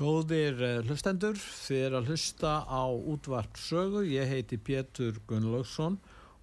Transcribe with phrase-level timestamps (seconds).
[0.00, 5.98] Góðir eh, hlustendur, þið er að hlusta á útvart sögu, ég heiti Pétur Gunnlaugsson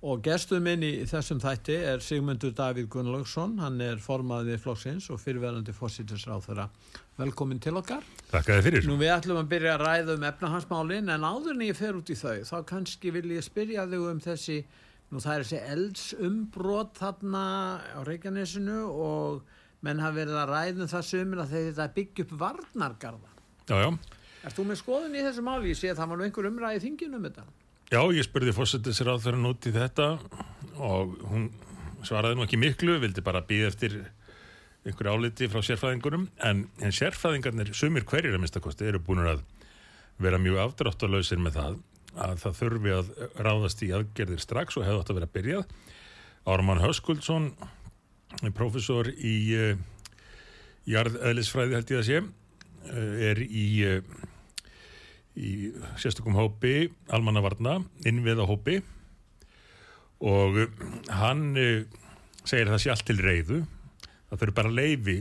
[0.06, 5.18] og gestuð minn í þessum þætti er Sigmundur Davíð Gunnlaugsson, hann er formaðið flokksins og
[5.24, 6.66] fyrirverðandi fósítisráð þeirra.
[7.18, 8.06] Velkomin til okkar.
[8.30, 8.86] Takk að þið fyrir.
[8.92, 12.12] Nú við ætlum að byrja að ræða um efnahansmálin en áður en ég fer út
[12.14, 14.60] í þau, þá kannski vil ég spyrja þig um þessi,
[15.10, 17.48] nú það er þessi eldsumbrot þarna
[17.82, 19.42] á Reykjanesinu og
[19.82, 23.34] menn hafa verið að ræða um það sumir að þetta byggja upp varnargarða.
[23.68, 23.90] Já, já.
[24.48, 25.72] Erst þú með skoðun í þessu máli?
[25.74, 27.48] Ég sé að það var nú einhver umræði þingin um þetta.
[27.88, 30.08] Já, ég spurði fórsetisir á þeirra út í þetta
[30.84, 31.50] og hún
[32.08, 33.98] svaraði nú ekki miklu, vildi bara býða eftir
[34.88, 39.44] einhverju áliti frá sérfræðingurum en, en sérfræðingarnir, sumir hverjir að minnstakosti, eru búin að
[40.22, 41.78] vera mjög afdráttalösir með það
[42.18, 43.10] að það þurfi að
[43.46, 45.76] ráðast í aðgerðir strax og hefði átt að vera byrjað.
[46.48, 47.52] Ármann Höskuldsson,
[48.56, 49.82] professor í uh,
[50.88, 52.22] jarðeðlisfræði held ég að sé,
[53.32, 54.02] er í, uh,
[55.38, 55.54] í
[56.00, 58.82] sérstökum hópi almannavarna, innviða hópi
[60.18, 60.64] og
[61.14, 61.52] hann
[62.48, 63.60] segir það sé allt til reyðu
[64.32, 65.18] það fyrir bara leifi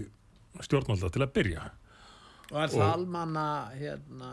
[0.65, 1.67] stjórnvalda til að byrja
[2.53, 4.29] Og er það almanna, hérna,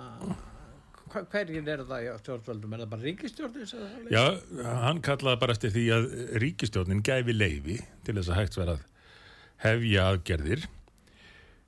[1.31, 2.75] hverjir er það hjá stjórnvöldum?
[2.75, 3.71] Er það bara ríkistjórnir?
[4.13, 4.25] Já,
[4.83, 6.05] hann kallaði bara eftir því að
[6.43, 8.83] ríkistjórnin gæfi leifi til þess að hægt vera að
[9.63, 10.67] hefja aðgerðir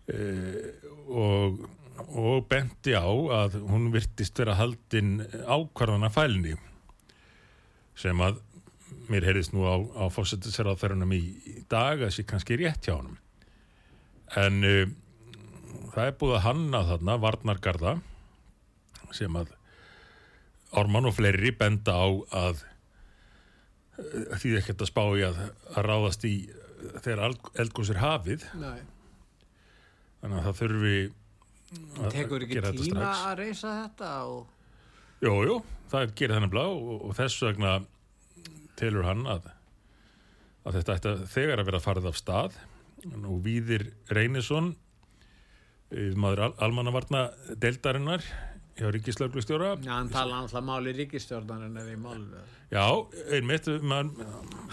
[0.05, 1.63] og,
[2.05, 5.17] og benti á að hún virtist vera haldin
[5.47, 6.53] ákvarðana fælni
[7.97, 8.41] sem að
[9.09, 13.17] mér heyrðist nú á, á fórsetiseraðferðunum í, í dag að sé kannski rétt hjá honum
[14.35, 14.85] en uh,
[15.94, 17.94] það er búið að hanna þarna varnargarða
[19.15, 19.53] sem að
[20.75, 22.63] Ármann og fleiri benda á að
[24.01, 25.38] eh, því ekkert að spá í að,
[25.71, 28.81] að ráðast í eh, þegar eldgóðs er hafið Nei.
[30.21, 30.97] Þannig að það þurfi
[31.75, 34.47] að Tekur ekki tíma að reysa þetta og...
[35.23, 35.59] Jú,
[35.91, 37.75] það gerir þennan blá og, og þess vegna
[38.79, 39.47] telur hann að,
[40.65, 42.57] að þetta ætti að þegar að vera farið af stað.
[43.05, 44.73] Og Víðir Reynisson
[45.93, 47.27] eh, maður al almannavarna
[47.61, 48.25] deildarinnar
[48.75, 52.43] hjá Ríkislauglustjóra Já, hann tala alltaf máli ríkistjórnarinn eða í máli.
[52.73, 52.83] Já,
[53.37, 54.27] einmitt, maður,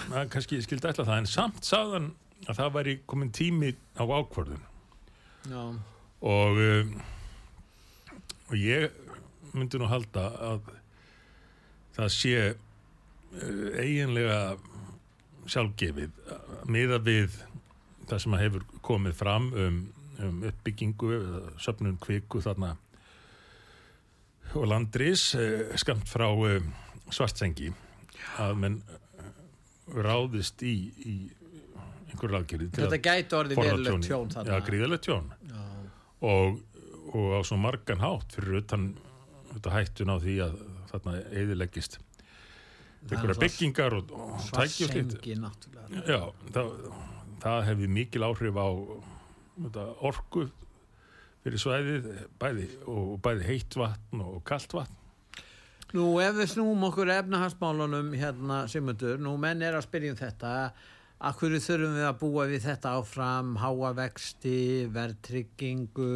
[0.09, 2.11] maður kannski skildi ætla það, en samt sagðan
[2.49, 4.65] að það væri komin tími á ákvörðun
[5.51, 6.93] og, um,
[8.49, 8.93] og ég
[9.53, 10.69] myndi nú halda að
[11.97, 14.39] það sé uh, eiginlega
[15.51, 16.15] sjálfgefið
[16.71, 17.35] miða við
[18.07, 19.83] það sem hefur komið fram um,
[20.23, 21.11] um uppbyggingu,
[21.59, 22.77] söfnun kviku þarna
[24.55, 26.29] og landris uh, skamt frá
[27.13, 27.73] svartsengi.
[28.41, 28.83] Að menn
[29.93, 31.17] ráðist í, í
[32.23, 34.61] einhverju ráðgerði þetta gæti orðið verulegt tjón Já, þarna.
[34.69, 35.65] gríðalegt tjón Já.
[36.31, 36.61] og,
[37.13, 38.89] og á svo margan hátt fyrir utan
[39.53, 40.57] þetta hættun á því að
[40.93, 41.53] þarna er
[43.11, 44.93] einhverja byggingar og, og tæki og
[45.43, 46.03] náttúrulega.
[46.07, 46.21] Já,
[46.55, 46.73] það,
[47.43, 48.69] það hefði mikil áhrif á
[49.59, 50.45] þetta, orku
[51.43, 54.99] fyrir svæðið bæði, og bæði heitt vatn og kalt vatn
[55.93, 60.53] Nú, ef við snúum okkur efnahagsmálunum hérna, Sigmundur, nú menn er að spyrja um þetta,
[61.23, 64.57] að hverju þurfum við að búa við þetta áfram, háa vexti,
[64.91, 66.15] verðtryggingu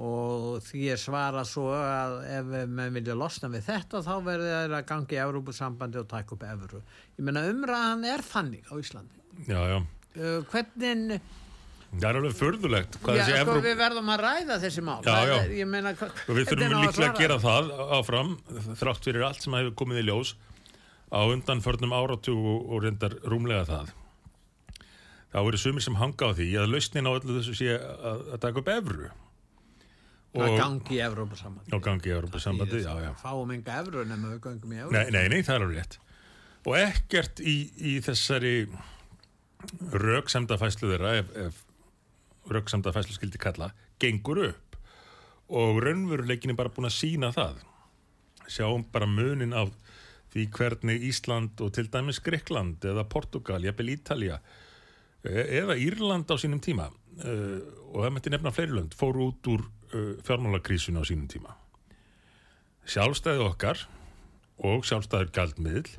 [0.00, 4.76] og því er svara svo að ef menn vilja losna við þetta þá verður það
[4.78, 6.80] að gangi í Európusambandi og taka upp evru.
[7.18, 9.20] Ég meina umræðan er þannig á Íslandi.
[9.44, 9.78] Já, já,
[10.54, 11.20] hvernig,
[11.92, 14.98] það er alveg förðulegt já, sko, Evróp við verðum að ræða þessi mál.
[15.04, 15.36] Já, já.
[15.60, 18.36] Ég meina, við þurfum líklega að gera það áfram
[18.80, 20.34] þrátt fyrir allt sem hefur komið í ljós
[21.12, 23.96] á undanförnum áratug og, og reyndar rúmlega það
[25.30, 28.38] þá eru sumir sem hanga á því að lausnin á öllu þessu sé að, að
[28.44, 29.10] taka upp evru
[30.38, 31.72] að gangi í Európusambandi.
[31.74, 34.94] og gangi í Európa-sambandi, já, já Fáum enga evru nema við gangum í evru.
[34.94, 35.96] Nei, nei, nei, það er alveg rétt.
[36.68, 38.54] Og ekkert í, í þessari
[40.04, 43.72] röksemdafæslu þeirra, ef, ef röksemdafæslu skildi kalla,
[44.02, 44.78] gengur upp.
[45.50, 47.64] Og raunveruleikin er bara búin að sína það.
[48.50, 49.72] Sjáum bara munin af
[50.30, 54.38] því hvernig Ísland og til dæmis Grekland eða Portugal, jafnvel Ítalja
[55.24, 57.58] eða Írland á sínum tíma uh,
[57.92, 61.56] og það mætti nefna fleiri lönd, fóru út úr uh, fjármálakrísunu á sínum tíma.
[62.88, 63.84] Sjálfstæði okkar
[64.64, 65.90] og sjálfstæður gældmiðl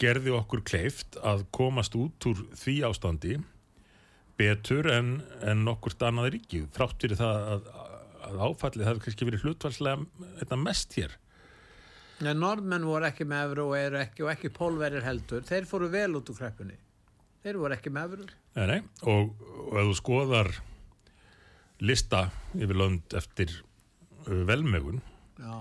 [0.00, 3.38] gerði okkur kleift að komast út úr því ástandi
[4.38, 5.16] betur en,
[5.46, 6.64] en nokkur annað ríki.
[6.74, 7.68] Þrátt fyrir það að,
[8.28, 11.14] að áfallið hefði kannski verið hlutvarslega mest hér.
[12.22, 15.44] En norðmenn voru ekki með og ekki og ekki pólverir heldur.
[15.46, 16.76] Þeir fóru vel út úr kreppunni.
[17.44, 18.26] Þeir voru ekki með efru.
[18.56, 18.78] Nei, nei,
[19.12, 19.34] og,
[19.68, 20.48] og ef þú skoðar
[21.84, 22.22] lista
[22.56, 23.50] yfir lönd eftir
[24.24, 25.02] uh, velmegun,
[25.36, 25.58] Já.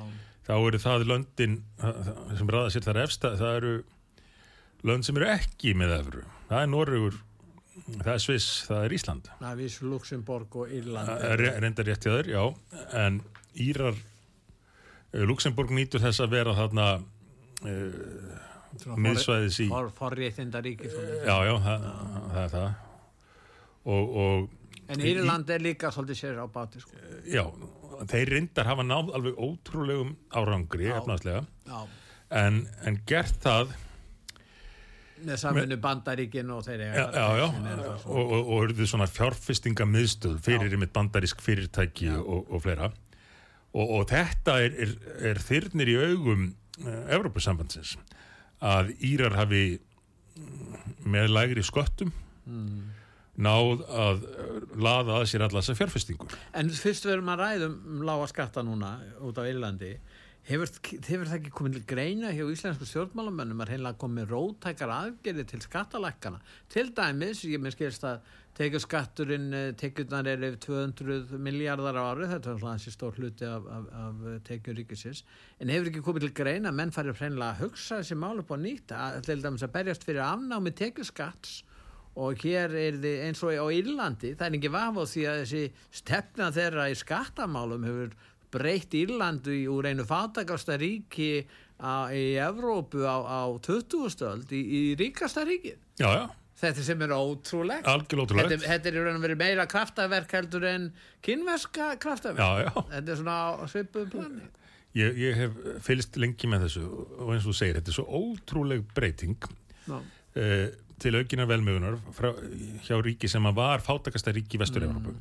[0.48, 1.58] þá eru það löndin
[2.38, 3.74] sem ræða sér þar efsta, það eru
[4.88, 6.24] lönd sem eru ekki með efru.
[6.52, 7.20] Það er Norrögur,
[7.98, 9.30] það er Sviss, það er Ísland.
[9.42, 11.10] Það er vísu Luxemburg og Írland.
[11.12, 12.44] Það er re- reyndar rétt í þaður, já,
[13.04, 13.20] en
[13.68, 18.50] Írar, uh, Luxemburg nýtur þess að vera þarna uh,
[18.84, 20.90] miðsvæðis í, For, forréttinda ríki.
[20.92, 21.22] svona.
[21.28, 21.88] já, já, það,
[22.34, 22.74] það er það.
[23.84, 24.52] Og, og
[24.94, 26.98] En Írland er líka svolítið sér á báti sko.
[27.24, 27.46] Já,
[28.10, 31.80] þeir reyndar hafa náð alveg ótrúlegum árangri Já.
[32.30, 33.74] en, en gert það
[35.24, 37.46] Með samfunnu bandaríkin og þeir já, já,
[38.12, 42.90] og, og, eruðu svona fjárfestinga miðstöð fyrir einmitt bandarísk fyrirtæki og, og fleira
[43.74, 44.92] og, og þetta er, er,
[45.32, 46.50] er þyrnir í augum
[46.84, 47.96] uh, Evrópusambandsins
[48.64, 50.84] að Írar hafi mm,
[51.14, 52.14] með lægri sköttum
[53.34, 54.26] náð að
[54.78, 58.64] laða að sér allar þessar fjárfestingur En fyrst við erum að ræðum um lága skatta
[58.66, 58.92] núna
[59.26, 59.96] út á Írlandi
[60.48, 60.72] hefur,
[61.08, 65.62] hefur það ekki komið til greina hjá íslensku stjórnmálamönnum að reynilega komið rótækar aðgerði til
[65.64, 66.42] skattalækkana?
[66.74, 68.24] Til dæmis, ég minn skilst að
[68.58, 69.48] tekið skatturinn,
[69.80, 73.88] tekjurnar er yfir 200 miljardar á ári þetta er svona hansi stór hluti af, af,
[74.04, 75.24] af tekjur ríkisins,
[75.58, 78.54] en hefur ekki komið til greina að menn farið reynilega að hugsa þessi mál upp
[78.54, 81.62] á nýtt, að, til dæmis að berjast fyrir afnámi tekjuskatts?
[82.14, 85.40] Og hér er þið eins og á Írlandi það er ekki vaf á því að
[85.40, 85.62] þessi
[85.98, 88.12] stefna þeirra í skattamálum hefur
[88.54, 91.44] breytt Írlandi úr einu fátakasta ríki
[91.82, 94.10] á, í Evrópu á, á 20.
[94.14, 96.24] stöld í, í ríkasta ríki Já, já,
[96.64, 97.86] þetta sem er ótrúlegt.
[97.86, 100.90] Þetta, þetta er í raun og verið meira kraftaverk heldur en
[101.26, 102.42] kynverska kraftaverk.
[102.42, 104.48] Já, þetta er svona á svipuðu plani.
[104.98, 108.84] Ég, ég hef fylgst lengi með þessu og eins og segir, þetta er svo ótrúleg
[108.94, 109.48] breyting
[109.90, 110.68] uh,
[111.02, 111.98] til aukinar velmögunar
[112.86, 115.16] hjá ríki sem var fátakasta ríki í Vestur-Európu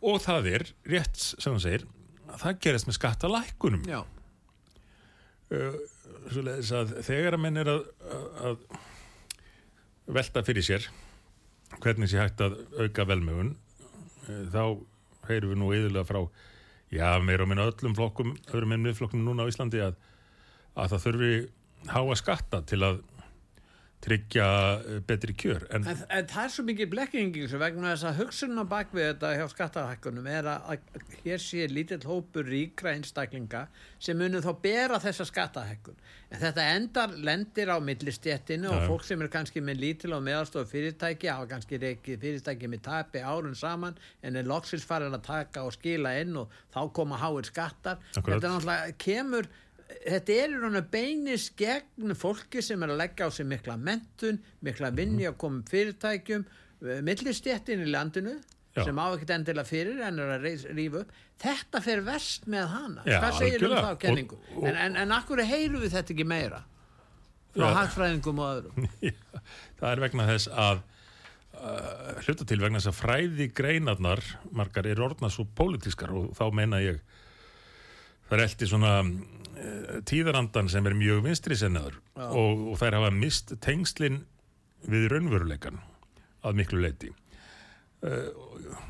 [0.00, 1.86] og það er, rétt sem þú segir
[2.30, 3.86] að það gerist með skattalækkunum.
[3.90, 4.00] Já,
[5.56, 5.80] uh,
[6.30, 7.84] að þegar að menn er að,
[8.46, 8.64] að
[10.10, 10.88] velta fyrir sér
[11.80, 14.64] hvernig sé hægt að auka velmögun uh, þá
[15.30, 16.20] heyrum við nú eðulega frá
[16.90, 19.98] já, meira og minna öllum flokkum öðrum en miðflokkum núna á Íslandi að,
[20.74, 21.32] að það þurfi
[21.90, 23.00] háa skatta til að
[24.04, 24.46] tryggja
[24.80, 28.20] uh, betri kjör en, En, en það er svo mikið blekkinging sem vegna þess að
[28.22, 33.66] hugsunum á bakvið þetta hjá skattahækkunum er að, að hér sé lítill hópur ríkra einstaklinga
[34.00, 36.00] sem munum þá bera þessa skattahækkun.
[36.30, 40.70] En þetta endar lendir á millistjettinu og fólk sem er kannski með lítil og meðalstof
[40.72, 45.66] fyrirtæki hafa kannski reikið fyrirtæki með tapi árun saman en er loksins farin að taka
[45.66, 48.00] og skila inn og þá koma háir skattar.
[48.14, 48.38] Akkurat.
[48.38, 49.50] Þetta náttúrulega kemur
[50.06, 53.76] þetta er í raun og beinis gegn fólki sem er að leggja á sig mikla
[53.80, 56.44] mentun, mikla vinni að koma fyrirtækjum,
[57.04, 58.36] millistjettin í landinu
[58.76, 58.84] Já.
[58.86, 60.44] sem á ekkert endilega fyrir en er að
[60.76, 63.88] rífa upp þetta fer verst með hana Já, hvað segir um algjörlega.
[63.90, 66.60] þá kenningu Og- og- en, en, en akkur heyrum við þetta ekki meira
[67.50, 67.74] frá Já.
[67.80, 68.86] hagfræðingum og öðrum
[69.80, 70.82] það er vegna þess að
[71.58, 74.22] uh, hluta til vegna þess að fræði greinarnar
[74.54, 77.02] margar er orðna svo pólitískar og þá meina ég
[78.30, 78.94] það er eldi svona
[80.08, 84.22] tíðarandan sem er mjög vinstri sennaður og, og þær hafa mist tengslin
[84.88, 85.80] við raunveruleikan
[86.46, 88.30] að miklu leiti uh,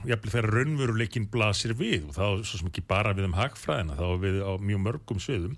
[0.09, 4.07] jafnvel þegar raunveruleikin blasir við og þá svo sem ekki bara við um hagfræðina þá
[4.23, 5.57] við á mjög mörgum sviðum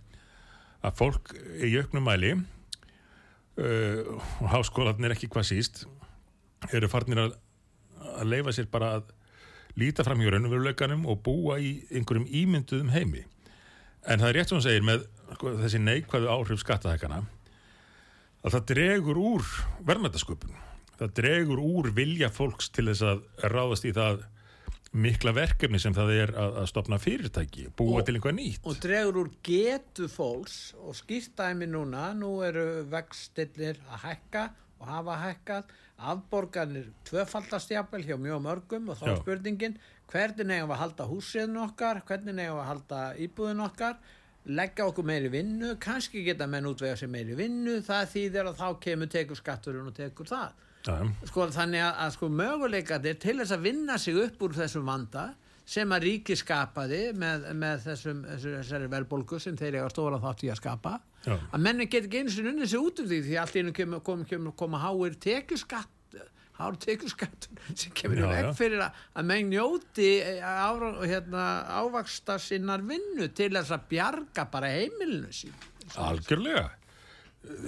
[0.83, 5.85] að fólk í auknum mæli uh, og háskólanir ekki hvað síst
[6.73, 7.37] eru farnir að,
[8.17, 9.13] að leifa sér bara að
[9.79, 13.27] líta fram hjá raunveruleikanum og búa í einhverjum ímynduðum heimi
[14.07, 15.07] en það er rétt sem hún segir með
[15.37, 17.23] sko, þessi neikvæðu áhrif skattahækana
[18.43, 19.49] að það dregur úr
[19.87, 20.57] verðmættasköpun
[20.99, 23.23] það dregur úr vilja fólks til þess að
[23.55, 24.25] ráðast í það
[24.93, 28.67] mikla verkefni sem það er að, að stopna fyrirtæki, búa Og- til einhvað nýtt.
[28.69, 34.43] og dregur úr getu fólks og skýrstæmi núna nú eru vextillir að hækka
[34.83, 35.77] og hafa hækkað.
[36.13, 39.77] Afborganir tvöfaldast jafnvel hjá mjög mörgum og þá er spurningin
[40.11, 44.01] hvernig nefnum við að halda húsriðin okkar hvernig nefnum við að halda íbúðin okkar?
[44.43, 48.69] Leggja okkur meiri vinnu kannski geta menn útvega sér meiri vinnu það þýðir að þá
[48.83, 50.59] kemur tekur skatturinn og tekur það.
[50.83, 50.97] Já,
[51.31, 55.29] sko, þannig að, að sko, möguleikarnir til þess að vinna sig upp úr þessum vanda
[55.69, 60.45] sem að ríki skapaði með, með þessum, þessu, þessari verðbólgu sem þeir eiga stóra þátt
[60.47, 61.37] í að skapa Já.
[61.39, 64.01] að menni get ekki einu sinni unnið sig út úr því því allt einu koma,
[64.03, 65.99] koma, koma, koma háir tekjuskatt
[66.59, 67.49] hár tekjuskatt
[67.81, 70.11] sem kemur í veg fyrir að, að menn njóti
[70.43, 71.45] ára, hérna,
[71.81, 75.55] ávaksta sinnar vinnu til þess að bjarga bara heimilinu sín
[76.01, 76.71] Algjörlega.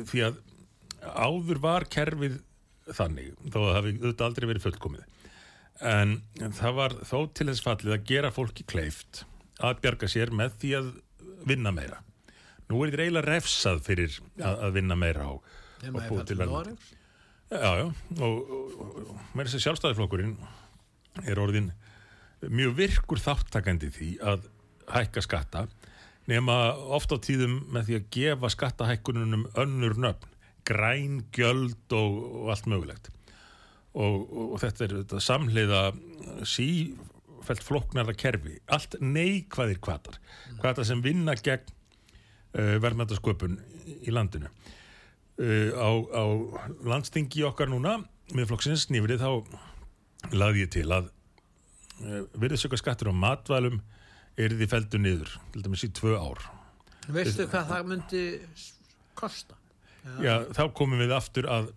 [0.09, 0.37] Því að
[1.03, 2.39] áður var kerfið
[2.95, 5.05] þannig, þó að það auðvitað aldrei verið fullkomið.
[5.83, 6.19] En
[6.55, 9.25] það var þó til þess fallið að gera fólki kleift
[9.65, 10.91] að bjarga sér með því að
[11.49, 12.03] vinna meira.
[12.71, 16.39] Nú er þetta eiginlega refsað fyrir að, að vinna meira á búa er til fættur
[16.41, 16.53] verðmæti.
[16.55, 16.93] Noregs
[17.53, 17.85] Já, já,
[18.25, 20.33] og, og, og með þessi sjálfstæðiflokkurinn
[21.29, 21.69] er orðin
[22.49, 24.47] mjög virkur þáttakandi því að
[24.91, 25.67] hækka skatta
[26.31, 26.57] nema
[26.97, 30.33] oft á tíðum með því að gefa skattahækkununum önnur nöfn,
[30.65, 33.13] græn, gjöld og, og allt mögulegt.
[33.95, 35.81] Og, og, þetta er þetta samhliða
[36.51, 40.19] sífælt flóknara kerfi, allt neikvæðir kvatar,
[40.59, 41.69] kvatar sem vinna gegn
[42.59, 43.61] uh, verðmættasköpun
[44.01, 44.51] í, landinu.
[45.39, 46.25] Uh, á, á
[46.91, 48.01] landstingi okkar núna
[48.35, 51.11] með flokksins nýfrið þá laði ég til að
[52.03, 53.79] uh, virðisöka skattur á matvælum
[54.35, 56.43] er því feldu niður til dæmis í tvö ár.
[57.15, 58.25] Veistu hvað það myndi
[59.19, 59.59] kosta?
[60.21, 61.71] Já, þá komum við aftur að,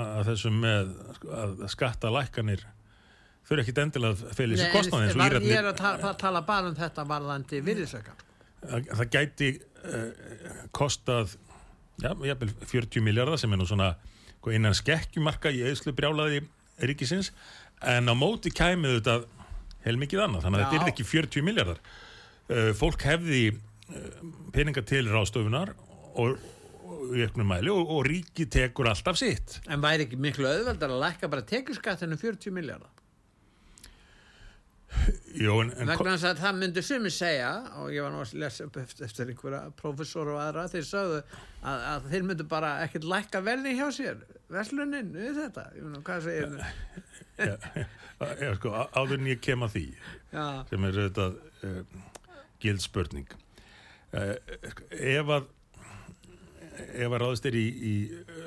[0.00, 0.94] að þessum með
[1.34, 2.64] að skatta lækkanir
[3.44, 6.12] þau eru ekkit endilega að feli sér kostnaði eins og var, ég er að tala,
[6.20, 8.16] tala bara um þetta varðandi virðisöka
[8.64, 10.08] að það gæti uh,
[10.74, 11.36] kostað
[12.00, 13.92] já, jafnvel 40 miljardar sem er nú svona
[14.40, 16.42] hvað, innan skekkjumarka í eðslu brjálaði
[16.82, 17.30] ríkisins
[17.84, 19.18] en á móti kæmið þetta
[19.84, 20.70] heilmikið annað þannig að Já.
[20.72, 24.10] þetta er ekki 40 miljardar uh, fólk hefði uh,
[24.56, 25.74] peninga til ráðstofunar
[26.14, 26.38] og,
[26.94, 29.58] og í auknum mæli og, og ríki tekur alltaf sitt.
[29.68, 32.94] En væri ekki miklu auðveldar að lækka bara tekjuskattinu 40 miljardar
[35.34, 38.34] Jó, en, en, vegna þess að það myndi sumi segja og ég var nú að
[38.38, 43.08] lesa upp eftir, einhverja prófessor og aðra þeir sögðu að, að þeir myndu bara ekkert
[43.10, 44.22] lækka verði hjá sér.
[44.54, 47.56] Verslunin við þetta ég meina, hvað segir þið ja,
[48.44, 51.80] ja, sko, áður en ég kem að því já, sem er þetta uh,
[52.62, 53.36] gild spurning.
[54.14, 54.36] Uh,
[54.94, 55.50] ef að
[56.74, 57.94] ef að ráðist er í, í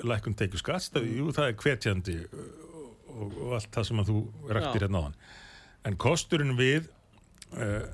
[0.07, 4.19] lækkun tekju skatt, jú það er hvetjandi og, og allt það sem að þú
[4.57, 4.85] raktir Já.
[4.85, 5.17] hérna á hann
[5.87, 6.89] en kosturinn við
[7.55, 7.87] uh,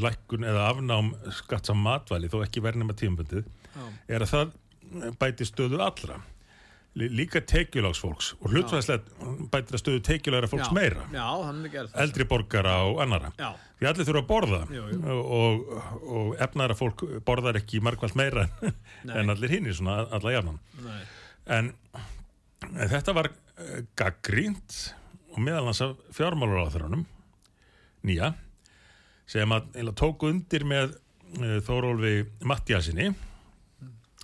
[0.00, 3.84] lækkun eða afnám skatts á matvæli þó ekki verðnum að tímabundið já,
[4.16, 4.54] er að það
[5.20, 6.20] bæti stöðu allra
[6.96, 11.04] líka tekjulágsfólks og hlutfæðslega bætir að stöðu tekjulæra fólks já, meira.
[11.12, 11.26] Já,
[12.00, 15.16] eldri borgara og annara já, því allir þurfa að borða Jú, jú.
[15.36, 15.66] Og,
[16.16, 18.46] og efnara fólk borðar ekki margvælt meira
[19.18, 20.58] en, allir hinnir svona alla jafnan.
[21.58, 21.70] En,
[22.72, 24.80] en þetta var uh, gaggrínt
[25.34, 27.04] og meðal hans af fjármálaráþurunum
[28.08, 28.32] nýja
[29.28, 33.12] sem að eiginlega tók undir með uh, Þórólfi Mattiasinni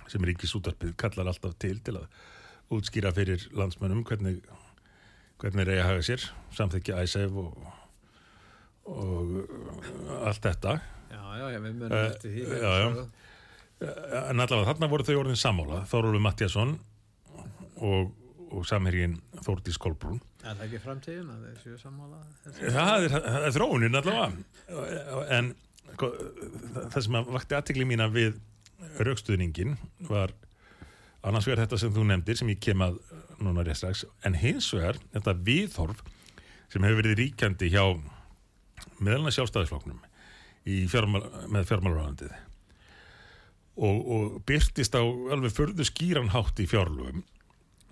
[0.09, 2.23] sem ríkisútarpið kallar alltaf til til að
[2.71, 4.39] útskýra fyrir landsmönnum hvernig
[5.43, 6.23] hvernig reyja haga sér
[6.55, 7.57] samþykja æsef og,
[8.87, 10.77] og uh, allt þetta.
[11.11, 12.43] Já, já, já, við munum Eh, eftir því.
[12.61, 13.05] já, já.
[14.29, 16.77] en allavega þarna voru þau orðin sammála Þórólfi Mattiasson
[17.83, 18.13] og,
[18.53, 20.21] og samhergin Þórdís Kolbrún.
[20.43, 22.21] Er það ekki framtíðin að þeir séu sammála
[22.77, 23.17] það er,
[23.47, 24.31] er þróunin allavega.
[25.37, 25.53] En
[25.93, 26.09] sko,
[26.93, 28.39] það sem að vakti aðtekli mína við
[29.03, 29.77] raukstuðningin
[30.09, 30.33] var
[31.23, 32.99] annars vegar þetta sem þú nefndir sem ég kem að
[33.43, 36.03] núna rétt strax en hins vegar þetta viðhorf
[36.71, 37.85] sem hefur verið ríkjandi hjá
[38.99, 40.01] meðalna sjálfstæðisfloknum
[40.91, 42.33] fjármál, með fjármálaráðandið
[43.73, 47.23] og, og byrtist á alveg förðu skýran hátt í fjárlugum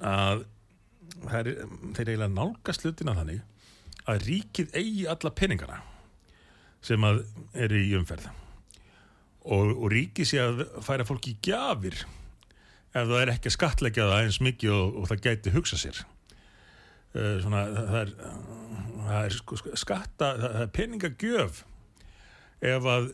[0.01, 0.45] að
[1.29, 1.49] er,
[1.95, 3.41] þeir eiginlega nálgast hlutina þannig
[4.09, 5.81] að ríkið eigi alla peningana
[6.81, 7.21] sem að
[7.53, 8.25] eru í umferð.
[9.41, 11.97] Og, og ríkið sé að færa fólki í gjafir
[12.91, 16.01] ef það er ekki að skatleggja það eins mikið og, og það gæti hugsa sér
[16.01, 18.15] uh, svona það er,
[19.07, 21.63] það er sko, sko, skatta það er peningagjöf
[22.71, 23.11] ef að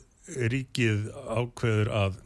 [0.52, 1.08] ríkið
[1.38, 2.18] ákveður að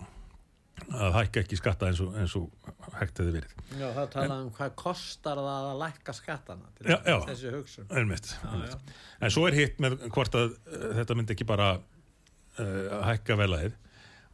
[0.91, 4.49] að hækka ekki skatta eins og, eins og hægt hefði verið Já, það talaði um
[4.57, 7.17] hvað kostar það að lækka skattana til Já, já.
[7.29, 7.87] þessi hugsun.
[7.95, 8.93] Einmitt, Já, einmitt.
[9.21, 13.77] En svo er hitt með hvort að uh, þetta myndi ekki bara uh, hækka velaðið.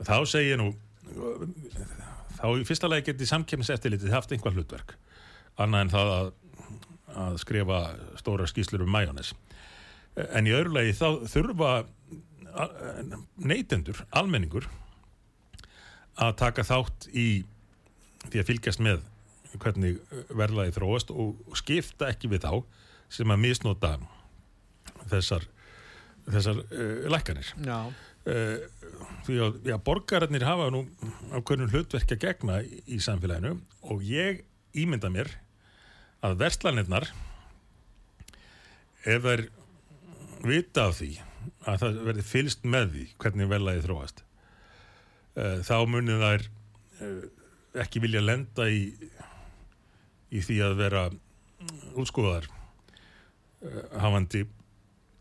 [0.08, 0.72] Þá segi ég nú,
[1.14, 1.44] uh,
[2.38, 4.96] þá í fyrsta lagi geti samkemmis eftirlitið haft einhvað hlutverk.
[5.58, 6.32] Annað en það að,
[7.26, 7.82] að skrifa
[8.22, 9.34] stóra skýslur um majónes.
[10.32, 11.72] En í öðru lagi þá þurfa
[13.38, 14.66] neytendur, almenningur,
[16.18, 17.28] að taka þátt í
[18.28, 19.04] því að fylgjast með
[19.62, 20.00] hvernig
[20.34, 22.54] verðlagi þróast og skipta ekki við þá
[23.14, 23.94] sem að misnota
[25.08, 25.46] þessar
[26.28, 27.54] þessar uh, lækkanir.
[27.64, 27.78] Já,
[28.28, 30.84] því að já, borgararnir hafa nú
[31.32, 33.54] á hvernig hlutverk að gegna í, í samfélaginu
[33.88, 34.42] og ég
[34.78, 35.30] ímynda mér
[36.26, 37.08] að verslanirnar
[39.08, 39.46] ef þær
[40.48, 41.12] vita af því
[41.68, 44.24] að það verði fylst með því hvernig velaði þróast
[45.38, 47.24] uh, þá munið þær uh,
[47.84, 48.82] ekki vilja lenda í
[50.34, 51.04] í því að vera
[51.98, 54.44] útskúðar uh, hafandi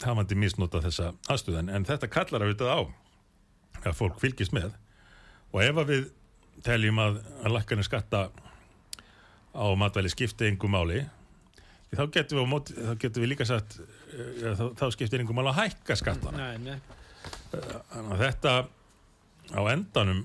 [0.04, 2.80] hafandi misnota þessa aðstöðan en þetta kallar að vitað á
[3.86, 4.74] að fólk fylgist með.
[5.54, 6.06] Og ef að við
[6.66, 8.26] teljum að, að lakkanir skatta
[9.56, 11.04] á matvæli skipti engum máli
[11.96, 13.78] þá getum við, móti, þá getum við líka sagt
[14.42, 16.48] ja, þá, þá skiptir engum máli að hækka skattana.
[16.52, 16.78] Nei, nei.
[18.20, 18.54] Þetta
[19.56, 20.24] á endanum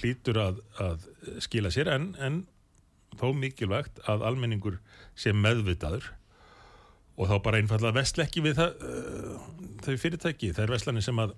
[0.00, 1.06] hlýtur að, að
[1.44, 2.42] skila sér en, en
[3.20, 4.80] þó mikilvægt að almenningur
[5.18, 6.10] sé meðvitaður
[7.16, 9.48] og þá bara einfallega vesla ekki við það, uh,
[9.84, 11.34] þau fyrirtæki, þær veslanir sem að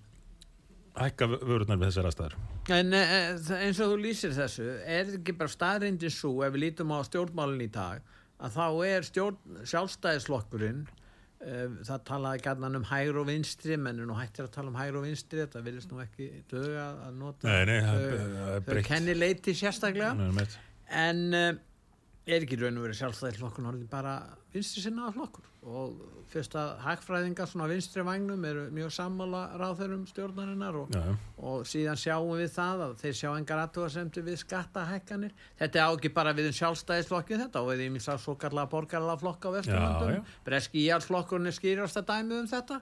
[0.95, 2.35] hækka vörunar við þessar aðstæður.
[2.75, 3.05] En e,
[3.67, 7.65] eins og þú lýsir þessu, er ekki bara staðrindin svo ef við lítum á stjórnmálinn
[7.67, 8.05] í dag
[8.45, 9.41] að þá er stjórn,
[9.71, 14.71] sjálfstæðislokkurinn e, það talaði gætna um hægur og vinstri menn er nú hættir að tala
[14.71, 18.09] um hægur og vinstri þetta vilist nú ekki döga að nota Nei, nei, það þau,
[18.15, 18.89] það er þau breytt.
[18.91, 20.47] kennileiti sérstaklega Nei,
[21.05, 21.51] en uh,
[22.25, 24.17] er ekki raun og verið sjálfstæðisflokkun orðin bara
[24.55, 25.51] vinstri sinna flokkur.
[25.65, 25.97] Og
[26.29, 30.97] fyrst að hagfræðingar svona vinstri vagnum eru mjög sammála ráþurum stjórnarinnar og,
[31.41, 35.35] og síðan sjáum við það að þeir sjá engar aðtúarsemdi við skattahækkanir.
[35.61, 38.69] Þetta er á ekki bara við um sjálfstæðisflokkin þetta og við ímins að svo kallar
[38.73, 42.81] borgarlega flokka á vesturlandum, breski íhalsflokkurinn er skýrasta dæmið um þetta.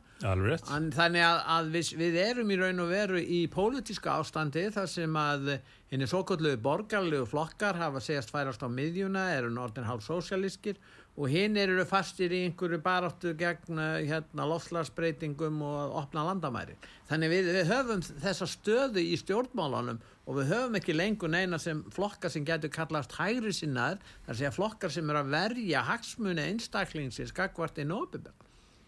[0.73, 4.91] En þannig að, að við, við erum í raun og veru í pólitíska ástandi þar
[4.91, 5.55] sem að
[5.93, 10.79] henni svo kallu borgarlegu flokkar hafa segjast færast á miðjuna, eru nortin hálf sósialískir
[11.13, 16.79] og hinn eru fastir í einhverju baráttu gegn eh, hérna, lofslagsbreytingum og opna landamæri.
[17.11, 21.83] Þannig við, við höfum þessa stöðu í stjórnmálunum og við höfum ekki lengur neina sem
[21.93, 26.49] flokkar sem getur kallast hægri sinnaður, þar sé að flokkar sem eru að verja hagsmuni
[26.49, 28.17] einstaklingsins gagvart inn og.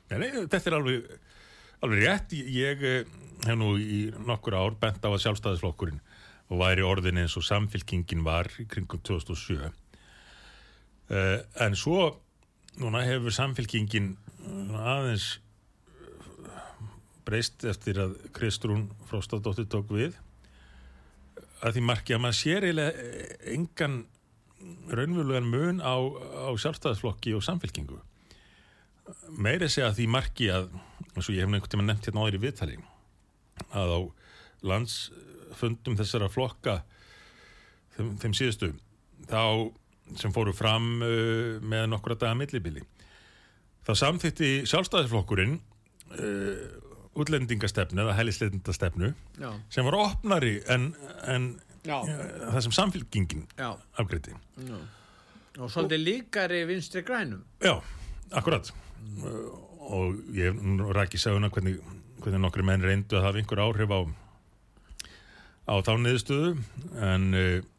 [0.09, 1.15] Nei, nei, þetta er alveg,
[1.85, 2.37] alveg rétt.
[2.57, 6.01] Ég eh, hef nú í nokkur ár bent á að sjálfstæðisflokkurinn
[6.53, 9.84] og væri orðin eins og samfylkingin var kringum 2007.
[11.13, 12.15] Uh, en svo
[12.81, 16.63] núna hefur samfylkingin uh, aðeins uh,
[17.29, 20.17] breyst eftir að Kristrún Fróstadóttir tók við.
[21.65, 24.01] Að því marki að maður sér eiginlega eh, engan
[24.93, 28.01] raunverulegan mun á, á sjálfstæðisflokki og samfylkingu.
[29.37, 30.71] Meiri segja því marki að
[31.15, 32.77] eins og ég hef einhvern tíma nefnt hérna áður í viðtali
[33.77, 34.01] að á
[34.65, 36.79] landsfundum þessara flokka
[37.97, 38.71] þeim, þeim síðustu
[39.29, 39.45] þá
[40.19, 42.85] sem fóru fram uh, með nokkura daga millibili.
[43.85, 46.65] Þá samþýtti sjálfstæðisflokkurinn uh,
[47.15, 50.89] útlendingastefnu eða hælisleitindastefnu Já, sem var opnari en,
[51.31, 51.51] en
[51.87, 52.09] uh,
[52.51, 53.45] það sem samfélkingin
[54.67, 54.79] Já.
[55.55, 57.45] Og svolítið líkari vinstri grænum.
[57.63, 57.77] Já,
[58.35, 58.73] akkurat.
[59.23, 59.53] Uh,
[59.85, 60.57] og ég
[60.97, 61.77] rækki saguna hvernig,
[62.25, 64.01] hvernig nokkri menn reyndu að hafa einhver áhrif á
[65.65, 66.51] á þá niðurstöðu
[67.01, 67.74] en, uh,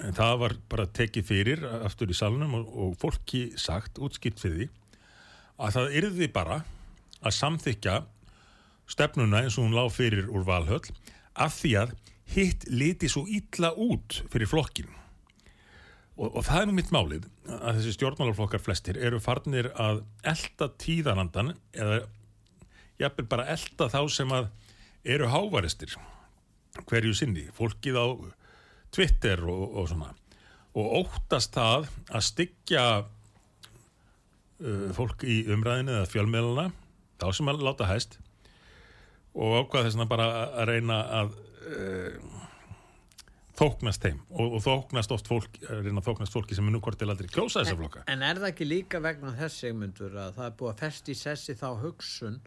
[0.00, 4.64] en það var bara tekið fyrir aftur í salnum og, og fólki sagt, útskipt fyrir
[4.64, 4.68] því
[5.62, 6.62] að það yrði bara
[7.22, 7.98] að samþykja
[8.90, 10.88] stefnuna eins og hún lág fyrir úr valhöll
[11.32, 11.94] af því að
[12.32, 14.90] hitt liti svo illa út fyrir flokkin
[16.16, 20.02] og, og það er nú mitt málið að þessi stjórnmálaflokkar flestir eru farnir að
[20.32, 22.02] elda tíðanandan eða
[23.00, 24.50] jafnvel bara elda þá sem að
[25.02, 25.96] eru hávaristir
[26.88, 28.06] hverju sinni, fólkið á
[28.92, 30.12] Twitter og, og svona.
[30.78, 36.68] Og óttast það að styggja uh, fólk í umræðinu eða fjölmiðluna
[37.22, 38.18] þá sem að láta hæst
[39.32, 41.36] og ákvað þess að bara að reyna að
[41.72, 42.40] uh,
[43.58, 44.18] þóknast þeim.
[44.32, 47.30] Og, og þóknast oft fólk, reyna að þóknast fólki sem er nú hvort til aldrei
[47.32, 48.04] kjósa þessa flokka.
[48.12, 51.56] En er það ekki líka vegna þess segmundur að það er búið að festi sessi
[51.58, 52.40] þá hugsun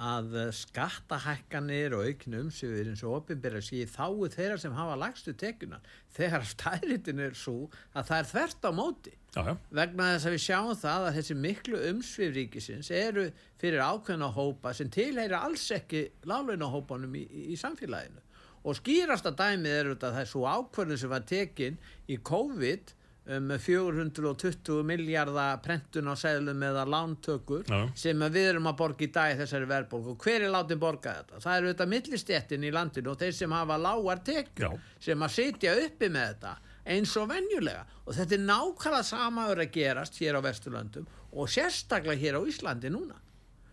[0.00, 3.32] að eh, skattahækkanir og auknu umsýður eins og
[3.66, 5.80] sé í þáu þeirra sem hafa lagstu tekjuna
[6.16, 9.12] þegar stæritin er svo að það er þvert á móti.
[9.36, 13.26] Já, já, vegna þess að við sjáum það að þessi miklu umsvið ríkisins eru
[13.60, 18.24] fyrir ákveðna hópa sem tilheyri alls ekki lálaunahópanum í, í, í samfélaginu.
[18.64, 22.96] Og skýrasta dæmið er þetta það er svo ákveðin sem var tekin í COVID
[23.36, 27.80] um 420 miljardar prentun á seglum eða lántökur Já.
[27.94, 31.42] sem við erum að borga í dag þessari verðbólk og hver er látið borga þetta?
[31.44, 35.76] Það eru þetta millistjettin í landinu og þeir sem hafa lágar tekjur sem að sitja
[35.84, 36.56] uppi með þetta
[36.90, 37.84] eins og venjulega.
[38.06, 42.90] Og þetta er nákvæmlega sama að gerast hér á Vesturlöndum og sérstaklega hér á Íslandi
[42.90, 43.18] núna.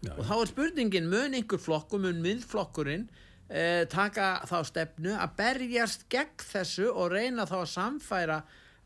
[0.05, 3.07] Já, og þá er spurningin mun einhver flokkur, mun miðflokkurinn
[3.49, 8.41] eh, taka þá stefnu að berjast gegn þessu og reyna þá að samfæra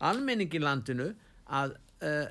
[0.08, 1.10] almenning í landinu
[1.52, 2.30] að eh,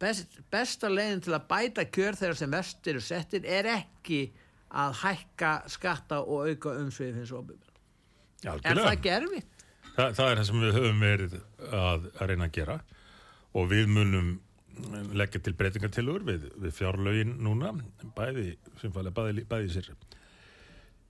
[0.00, 4.26] best, besta leiðin til að bæta kjör þeirra sem vest eru settir er ekki
[4.68, 7.54] að hækka skatta og auka umsvið hins og
[8.38, 9.64] Já, er það ekki erfitt?
[9.96, 11.32] Þa, það er það sem við höfum verið
[11.74, 12.76] að, að reyna að gera
[13.58, 14.28] og við munum
[15.18, 17.72] leggja til breytingartilur við, við fjárlögin núna
[18.14, 19.88] bæði, sem fælega bæði, bæði sér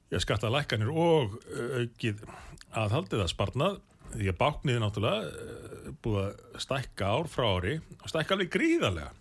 [0.08, 2.24] já, skatta lækkanir og uh, aukið
[2.78, 3.78] aðhaldið að sparnað.
[4.08, 9.12] Því að bákniði náttúrulega uh, búið að stækka ár frá ári og stækka alveg gríðarlega.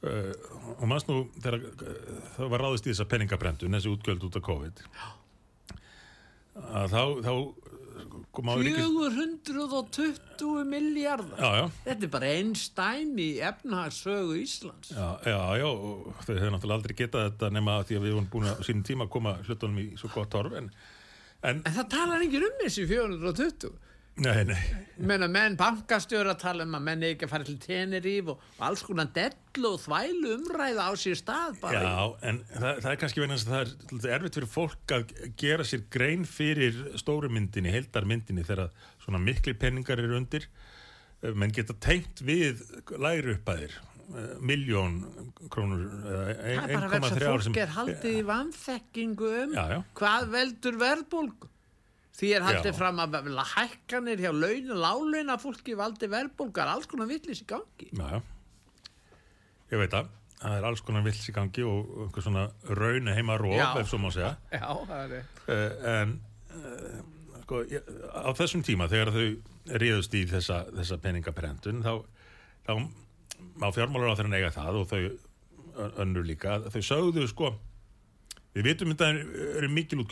[0.00, 0.32] Uh,
[0.78, 4.44] og maður nú þegar uh, það var ráðist í þessa penningabrendun þessi útgjöld út af
[4.46, 4.78] COVID
[6.56, 7.32] að þá, þá
[8.32, 8.86] kom á ríkis
[9.50, 14.94] 420 miljardar já, já, þetta er bara einn stæm í efnahagssögu Íslands.
[14.94, 18.50] Já, já, já þau hefur náttúrulega aldrei getað þetta nema því að við vorum búin
[18.54, 20.72] að sínum tíma að koma hlutunum í svo gott torf en,
[21.44, 23.76] en en það talar ekki um þessi 420
[24.20, 24.58] nei, nei,
[24.98, 28.82] menna menn bankastjóra tala um að menn ekki að fara til Teneríf og, og alls
[28.84, 31.92] konar dellu og þvælu umræða á sér stað bara já,
[32.30, 35.86] en það, það er kannski þess að það er erfitt fyrir fólk að gera sér
[35.94, 40.50] grein fyrir stóru myndinni, heildarmyndinni þegar svona mikli penningar eru undir.
[41.20, 42.60] Eh, menn geta tengt við
[43.00, 43.78] læri uppæðir
[44.42, 44.96] miljón
[45.52, 49.62] krónur eða það er bara verið að 1,3 fólk er haldið í vanþekkingu um Já,
[49.70, 49.78] já.
[50.00, 51.50] hvað veldur verðbólgu
[52.18, 52.76] því er haldið Já.
[52.80, 53.16] fram að
[53.54, 58.20] hækkanir hjá laun, láleina fólki valdi verðbólgar, alls konar villis í gangi Já.
[59.70, 60.08] Ég veit það.
[60.40, 62.46] Það er alls konar vills í gangi og einhver svona
[62.78, 64.34] raun heima róf, ef svo má segja.
[64.56, 66.12] já, það er Uh, en
[66.54, 66.98] uh,
[67.42, 72.04] sko, á þessum tíma, þegar þau ríðust í þessa, þessa peningaprentun, þá,
[72.68, 72.72] þá
[73.58, 76.60] má fjármálar á þeirra eiga það og þau önnur líka.
[76.70, 77.50] Þau sögðu, sko,
[78.54, 79.10] við vitum þetta
[79.58, 80.04] eru, mikil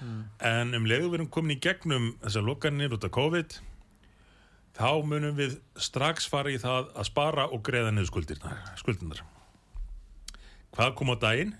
[0.00, 0.22] útgjöld.
[0.50, 3.58] En um leiðu við erum komin í gegnum þessar lokanir út af COVID
[4.76, 8.10] þá munum við strax fara í það að spara og greiða niður
[8.80, 9.22] skuldirnar.
[10.76, 11.56] Hvað kom á daginn?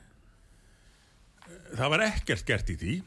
[1.76, 2.98] Það var ekkert gert í því.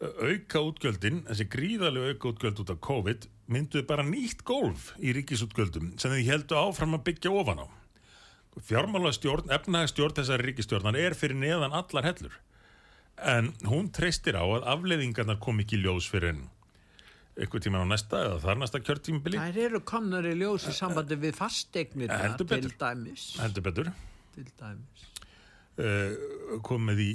[0.00, 5.92] Auka útgjöldin, þessi gríðarlega auka útgjöld út af COVID, mynduðu bara nýtt gólf í ríkisútgjöldum
[6.00, 7.66] sem þið heldu áfram að byggja ofan á.
[8.66, 12.32] Fjármálastjórn, efnahagstjórn þessari ríkistjórnar er fyrir neðan allar hellur.
[13.20, 16.46] En hún treystir á að afleiðingarnar kom ekki í ljós fyrir enn
[17.40, 19.38] einhver tíma á næsta eða þar næsta kjörtímabili.
[19.40, 22.74] þær eru komnar í ljós í sambandi við fasteignir Heldur til betur.
[22.80, 23.90] dæmis Heldur betur.
[24.34, 25.06] til dæmis
[25.80, 27.10] uh, komið í,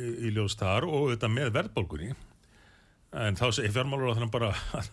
[0.00, 2.12] í, í ljós þar og þetta með verðbólgunni
[3.16, 4.90] en þá segir fjármálur á þannig bara að,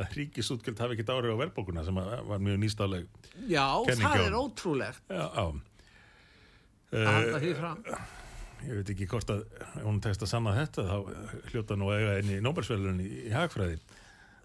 [0.00, 3.06] að ríkisútgjöld hafi ekkert árið á verðbólguna sem var mjög nýstáleg
[3.50, 5.44] já, það er ótrúlegt já, á.
[6.94, 7.84] að halda því fram
[8.66, 9.44] ég veit ekki hvort að
[9.84, 10.96] hún tekst að sanna þetta þá
[11.52, 13.80] hljóta nú að eiga inn í Nóbersvelun í, hagfræði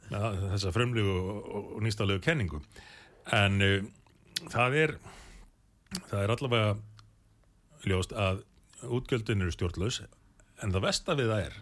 [0.10, 2.62] þessa frumlegu og, og, og nýstálegu kenningu.
[3.34, 3.88] En uh,
[4.54, 4.98] það er
[6.10, 6.76] það er allavega
[7.86, 8.44] ljóst að
[8.86, 10.02] útgjöldin eru stjórnlaus
[10.64, 11.62] en það versta við það er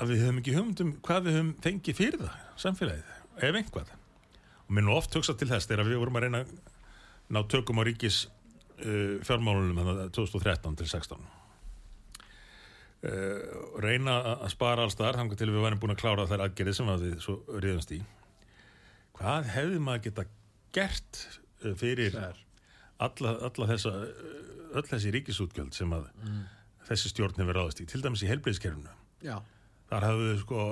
[0.00, 4.74] að við höfum ekki hugmyndum hvað við höfum fengið fyrir það samfélagið, ef einhvað og
[4.76, 6.52] mér nú oft hugsa til þess þegar við vorum að reyna að
[7.30, 8.24] ná tökum á ríkis
[8.84, 11.28] uh, fjármálunum þannig að 2013 til 16 uh,
[13.82, 16.88] reyna að- spara alls þar þannig til við værum búin að klára þær aðgerið sem
[16.92, 18.00] að við svo ríðumst í.
[19.20, 20.24] Hvað hefði maður geta
[20.76, 21.22] gert
[21.64, 22.16] uh, fyrir
[23.00, 26.10] alla, alla þessa uh, öll þessi ríkisútgjöld sem að
[26.90, 28.92] þessi stjórn hefur ráðast í, til dæmis í helbriðskerfinu
[29.26, 29.36] já
[29.90, 30.64] þar hafðu þau sko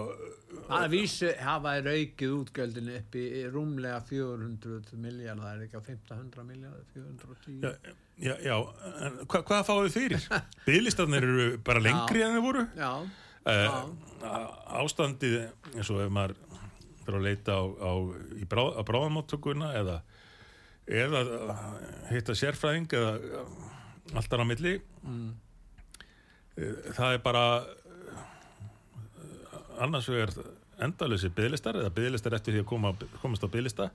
[0.78, 5.82] að vísu hafa er aukið útgjöldin upp í rúmlega 400 miljardar, það er ekki á
[5.82, 7.72] 1500 miljardar 410 já,
[8.16, 8.56] já, já
[9.06, 10.28] en hva, hvað þið fyrir?
[10.68, 12.66] Byðlistarnir eru bara lengri en þau voru?
[12.78, 12.92] Já,
[13.52, 13.80] uh,
[14.82, 15.38] ástandið
[15.74, 16.36] eins og ef maður
[17.08, 17.92] fyrir að leita á, á,
[18.48, 19.98] brá, á bráðamáttökuna eða,
[20.84, 21.24] eða
[22.12, 23.44] hitta sérfræðing eða
[24.16, 25.28] alltaf á milli mm.
[26.96, 27.77] það er bara eh,
[29.84, 30.34] annars vegar
[30.84, 33.88] endalösi byðlistar eða byðlistar eftir því að koma, komast á byðlista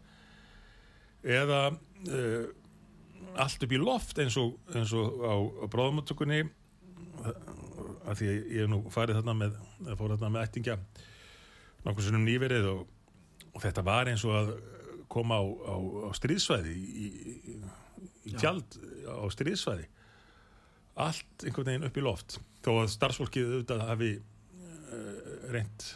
[1.24, 2.46] eða uh,
[3.40, 6.44] allt upp í loft eins og, eins og á, á bráðamáttökunni
[7.24, 9.58] að því ég hef nú farið þarna með,
[9.96, 10.78] fór þarna með ættingja
[11.84, 12.84] nokkur sinnum nýverið og,
[13.54, 14.54] og þetta var eins og að
[15.14, 17.56] koma á, á, á stríðsvæði í, í,
[18.32, 19.88] í tjald á stríðsvæði.
[21.04, 22.38] Allt einhvern veginn upp í loft.
[22.66, 24.12] Þó að starfsfólkið auðvitað hafi
[24.94, 25.90] uh, reynt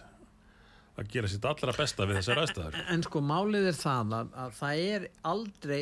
[0.97, 2.77] að gera sitt allra besta við þessar aðstæður.
[2.89, 5.81] en sko málið er það að, að það er aldrei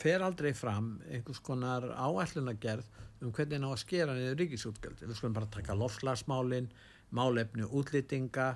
[0.00, 2.88] fer aldrei fram einhvers konar áætlunagerð
[3.20, 5.02] um hvernig ná að skera niður ríkisútgjöld.
[5.04, 6.70] Við skulum bara taka lofslagsmálin
[7.16, 8.50] málefni útlýtinga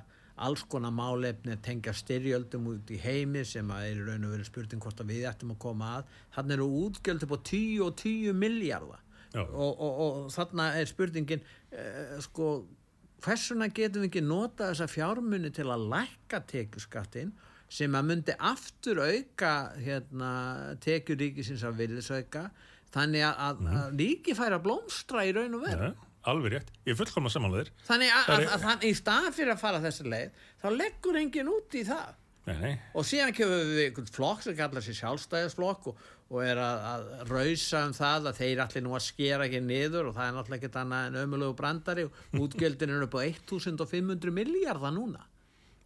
[0.44, 4.48] alls konar málefni að tengja styrjöldum út í heimi sem að er raun og verið
[4.48, 6.14] spurning hvort að við ættum að koma að.
[6.34, 9.02] Þannig eru útgjöld upp á 10 og 10 miljardar
[9.34, 9.42] Já.
[9.44, 12.48] og, og, og þarna er spurningin eh, sko
[13.24, 17.32] hversuna getum við ekki nota þessa fjármunni til að lækka tekjuskattin
[17.74, 20.30] sem að myndi aftur auka hérna,
[20.84, 22.48] tekjuríkisins að virðisauka
[22.94, 25.88] þannig að, að, að líki færa blómstra í raun og veru?
[25.90, 29.54] Ja, alveg rétt, ég er fullkomna samanlegaðir þannig að, að, að, að í stað fyrir
[29.56, 32.20] að fara þessi leið þá leggur enginn út í það.
[32.44, 36.60] Nei, nei, og síðan kemur við einhvern flokk sem kallar sér sjálfstæðisflokk og, og er
[36.62, 40.26] að, að rausa um það að þeir allir nú að skera ekki niður og það
[40.26, 45.28] er náttúrulega ekkert annað en ömulegu brandari og útgjöldin eru upp á 1500 miljardar núna.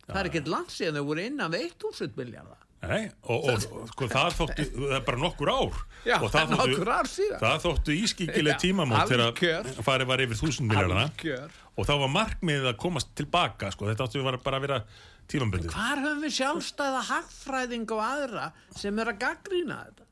[0.06, 3.88] Það er ekkert land síðan þau voru innan við 1000 miljardar nei og, og, og
[3.90, 5.78] sko, það þóttu, það er bara nokkur ár.
[6.06, 7.28] Já, og það þóttu,
[7.64, 11.56] þóttu ískikileg tímamót þegar farið var yfir þúsund miljardana Algjör.
[11.74, 14.80] og þá var markmiðið að komast tilbaka sko, þetta áttu var bara að vera
[15.28, 20.07] tímambundið hvar höfum við sjálfstæða hagfræðing og aðra sem er að gaggrína þetta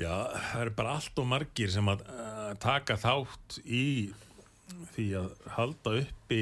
[0.00, 0.14] Já,
[0.52, 3.84] það eru bara allt og margir sem að uh, taka þátt í
[4.94, 6.40] því að halda uppi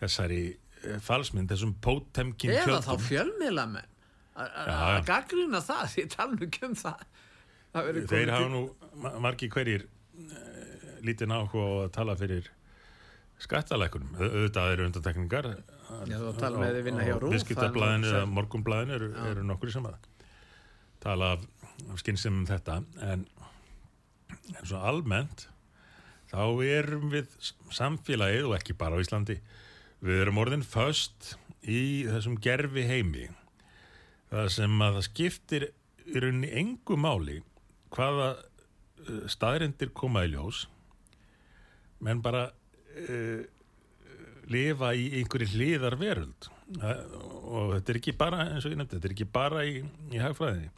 [0.00, 3.88] þessari uh, falsmynd, þessum pótemkin eða þá fjölmiðlamenn.
[4.32, 7.02] Að- að gaggrína það því tala nú ekki um það,
[7.74, 8.62] það Þeir hafa nú
[9.04, 12.48] ma- margir hverjir uh, lítið áhuga á að tala fyrir
[13.42, 14.14] skattalækunum.
[14.16, 15.50] Au- Auðvitað eru undantekningar.
[16.08, 19.86] Já, þú talar með þið vinna hjá RÚV, Viðskiptablaðinu eða morgunblaðinu eru, eru nokkur sem
[19.90, 20.08] að
[21.02, 21.42] tala af
[22.00, 23.24] skynsum um þetta en,
[24.56, 25.46] en svo almennt
[26.32, 27.28] þá erum við
[27.74, 29.38] samfélagið og ekki bara á Íslandi
[30.02, 33.28] við erum orðin föst í þessum gerfi heimi
[34.32, 35.68] það sem að það skiptir
[36.08, 37.40] í rauninni engu máli
[37.92, 40.64] hvaða uh, staðrindir koma í ljós
[42.02, 43.42] menn bara uh,
[44.50, 49.08] lifa í einhverju hliðar veröld og þetta er ekki bara eins og ég nefndi, þetta
[49.10, 50.70] er ekki bara í, í hagfræðinni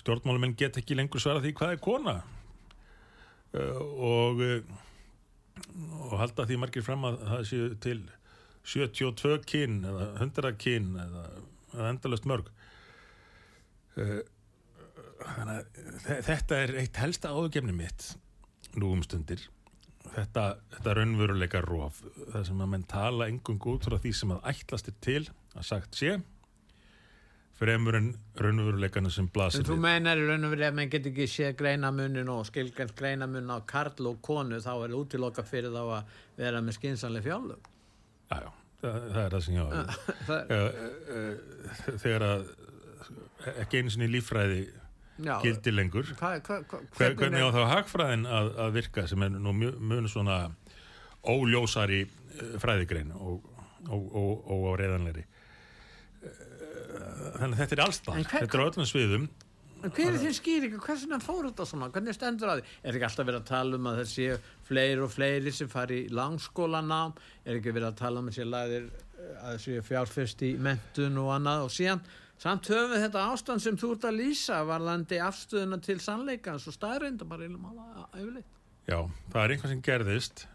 [0.00, 2.16] stjórnmálumenn get ekki lengur svara því hvað er kona.
[3.54, 3.78] Uh,
[4.10, 4.80] og uh,
[6.10, 8.00] og halda því margir fram að það séu til
[8.66, 11.22] 72 kyn eða 100 kyn eða,
[11.76, 12.48] eða endalust mörg.
[13.94, 18.08] Þannig að þe- þetta er eitt helsta áðugefni mitt
[18.74, 19.44] nú um stundir.
[20.14, 20.44] Þetta,
[20.74, 24.90] þetta raunveruleika rof það sem að menn tala engungu út frá því sem að ætlast
[24.90, 25.22] er til
[25.54, 26.16] að sagt sé
[27.54, 28.08] fremur en
[28.40, 31.52] raunveruleikana sem blasir En þú meinar í raun og verið að menn get ekki séð
[31.60, 36.60] greinamunin og skilgjans greinamun á karl og konu þá er útiloka fyrir þá að vera
[36.66, 37.68] með skynsanlega fjálug.
[38.30, 38.50] já, já,
[38.82, 39.98] það, það er það sem ég við.
[40.28, 40.70] Það- Eh,
[41.14, 42.48] eh, þegar að
[43.64, 44.62] ekki einu sinni líffræði
[45.22, 49.22] Já, gildi lengur Hvað, hvað, hvað, Hver, hvernig á þá hagfræðin að, að virka sem
[49.22, 50.38] er nú mjög, mjög svona
[51.22, 53.44] óljósari eh, fræðigrein og,
[53.86, 55.22] og, og, og á reyðanleiri
[57.24, 59.26] þannig að þetta er allstað þetta er á öllum sviðum
[59.84, 60.74] En hver er þín skýring?
[60.80, 61.90] Hversu hann fór þetta svona?
[61.92, 62.70] Hvernig stendur að því?
[62.80, 65.98] Er ekki alltaf verið að tala um að það séu fleiri og fleiri sem fari
[66.06, 67.12] í langskólanám?
[67.44, 71.20] Er ekki verið að tala um að séu lagðir eh, að séu fjárfyrst í mentun
[71.20, 72.00] og annað og síðan
[72.40, 76.76] samt höfum við þetta ástand sem þú ert að lýsa varðandi afstöðuna til sannleikans og
[76.76, 78.56] staðreinda bara einum alveg yfirleitt.
[78.88, 78.98] já,
[79.30, 80.46] það er einhvað sem gerðist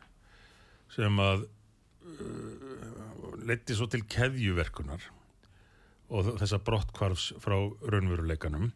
[0.95, 5.07] sem að uh, leiti svo til keðjuverkunar
[6.09, 7.55] og þessa brottkvarfs frá
[7.93, 8.71] raunveruleikanum.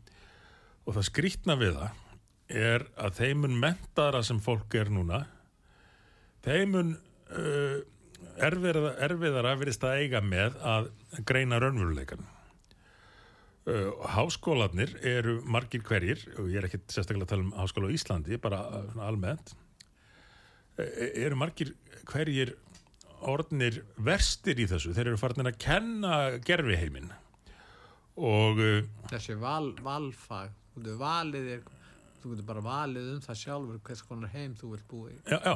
[0.84, 2.02] Og það skrýtna við það
[2.54, 5.24] er að þeimun mentara sem fólk er núna
[6.44, 6.94] þeimun
[7.32, 7.80] uh,
[8.44, 10.90] erfiðara, erfiðara verist að eiga með að
[11.26, 17.56] greina raunveruleikan uh, háskólanir eru margir hverjir og ég er ekki sérstaklega að tala um
[17.62, 19.56] háskóla á Íslandi bara uh, almennt
[20.78, 21.74] e- eru margir
[22.12, 22.58] hverjir
[23.24, 24.92] orðnir verstir í þessu.
[24.92, 27.14] Þeir eru farin að kenna gerfiheimin
[28.18, 31.64] og uh, Þessi val, valfag, þú getur valið þér,
[32.22, 35.18] þú getur bara valið um það sjálfur hvers konar heim þú vilt búa í.
[35.32, 35.56] já, já.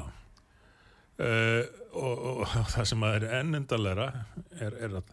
[1.18, 1.64] Uh,
[1.98, 4.04] og, og, og það sem að er ennendalera
[4.62, 5.08] er, er að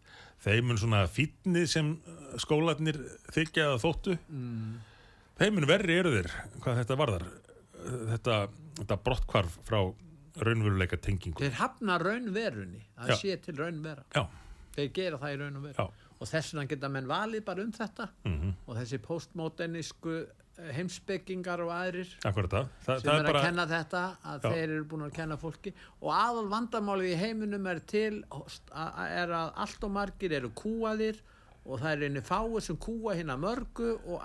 [0.44, 1.94] þeimun svona fítni sem
[2.42, 2.98] skólanir
[3.32, 4.74] þykja að þóttu mm.
[5.40, 6.28] þeimun verri eru þeir
[6.60, 7.24] hvað þetta varðar
[8.10, 8.36] þetta,
[8.82, 9.78] þetta brottkvarf frá
[10.44, 13.16] raunveruleika tengingu Þeir hafna raunverunni, það Já.
[13.22, 14.04] sé til raunvera.
[14.12, 14.26] já,
[14.76, 15.58] Þeir gera það í raun
[16.20, 18.08] og þess vegna geta menn valið bara um þetta.
[18.28, 20.14] Mm og þessi postmodernísku
[20.58, 22.68] eh, heimspekingar og aðrir akkurat það.
[22.86, 24.50] Þa, sem það er er bara að kenna þetta að Já.
[24.54, 25.72] þeir eru búin að kenna fólki.
[26.00, 30.50] Og aðal vandamálið í heiminum er til að, að- er að allt og margir eru
[30.62, 31.20] kúaðir
[31.64, 34.20] og það er einu fáið sem kúa hérna mörgu og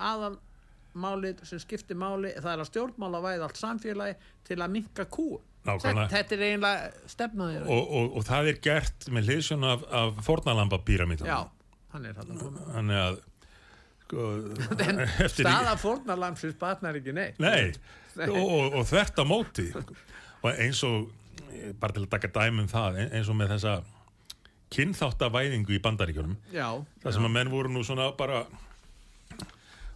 [0.93, 4.15] aðalmálið sem skiptir máli það er að stjórnmála væði allt samfélagi
[4.47, 5.29] til að minka kú.
[5.67, 6.07] Nákvæmlega.
[6.13, 10.77] þetta er eiginlega stefnaðir og, og, og það er gert með hliðsjón af, af fornalamba
[10.87, 11.39] píramítan já,
[11.93, 12.17] hann er
[12.75, 13.19] hann að
[14.05, 14.25] sko,
[14.87, 17.39] en eftir- staða fórnarlamsins batnar ekki neitt.
[17.41, 17.71] Nei,
[18.29, 18.77] og, og,
[19.21, 19.69] á móti.
[20.39, 21.09] Og eins og
[21.81, 23.77] bara til að taka dæmi um það ein- eins og með þessa
[24.69, 26.67] kynþáttavæðingu í bandaríkjunum já,
[27.01, 28.43] það sem að menn voru nú svona bara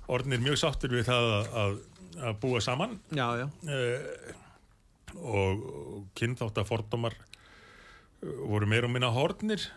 [0.10, 1.76] orðnir mjög sáttir við það að, að,
[2.30, 2.96] að búa saman.
[3.14, 4.34] Já, já, eh,
[5.22, 7.16] og, og kynþáttafordómar
[8.24, 9.68] voru meir og minna hornir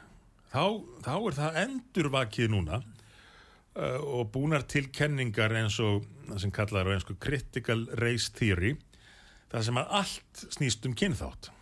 [0.53, 0.65] þá,
[1.05, 6.07] þá er það endurvakið núna uh, og búnar til kenningar eins og
[6.41, 8.75] sem kallar á einsku critical race theory
[9.53, 11.53] það sem að allt snýst um kynþátt.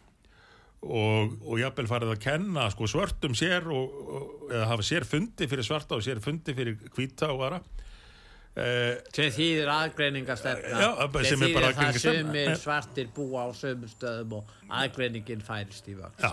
[0.84, 5.48] Og, og jafnvel farið að kenna sko, svörtum sér og, og, eða hafa sér fundi
[5.48, 10.90] fyrir svarta og sér fundi fyrir hvíta og vara uh, sem þýðir aðgreiningastefna Já,
[11.24, 12.28] sem þýðir það aðgreiningarstefna.
[12.28, 16.28] sumir svartir búa á sömu stöðum og aðgreiningin færist í vaks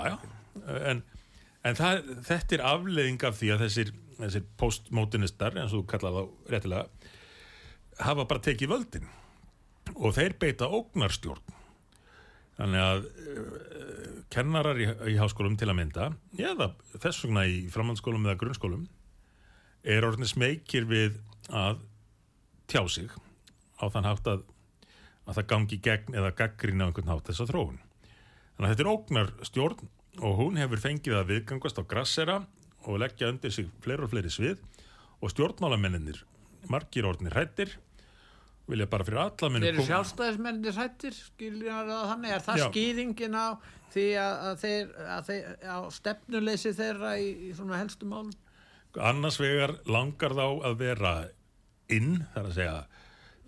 [0.91, 0.99] en,
[1.67, 6.17] en það, þetta er afleiðing af því að þessir, þessir postmodernistar, eins og þú kallar
[6.17, 7.09] þá réttilega,
[8.01, 9.09] hafa bara tekið völdin
[9.95, 11.57] og þeir beita ógnarstjórn.
[12.61, 18.27] Þannig að uh, kennarar í, í háskólum til að mynda, eða þess vegna í framhaldsskólum
[18.27, 18.83] eða grunnskólum,
[19.81, 21.17] er orðin smekir við
[21.49, 21.81] að
[22.69, 23.09] tjá sig
[23.81, 24.43] á þann hátt að,
[25.25, 27.81] að það gangi gegn eða gaggrín á einhvern hátt þessa þróun.
[28.55, 32.41] Þannig að þetta er ógnar stjórn og hún hefur fengið að viðgangast á grassera
[32.89, 34.59] og leggja undir sig fleiri og fleiri svið
[35.21, 36.23] og stjórnmálamenninir,
[36.71, 37.75] margir orðnir hrættir,
[38.69, 42.65] vilja bara fyrir alla Þeir eru sjálfstæðismennir hættir, þannig, er það Já.
[42.69, 43.47] skýringin á
[43.91, 48.31] því að, að þeir, að þeir á stefnuleysi þeirra í, í svona helstu málum?
[48.99, 51.13] Annars vegar langar þá að vera
[51.91, 52.77] inn, þar að segja,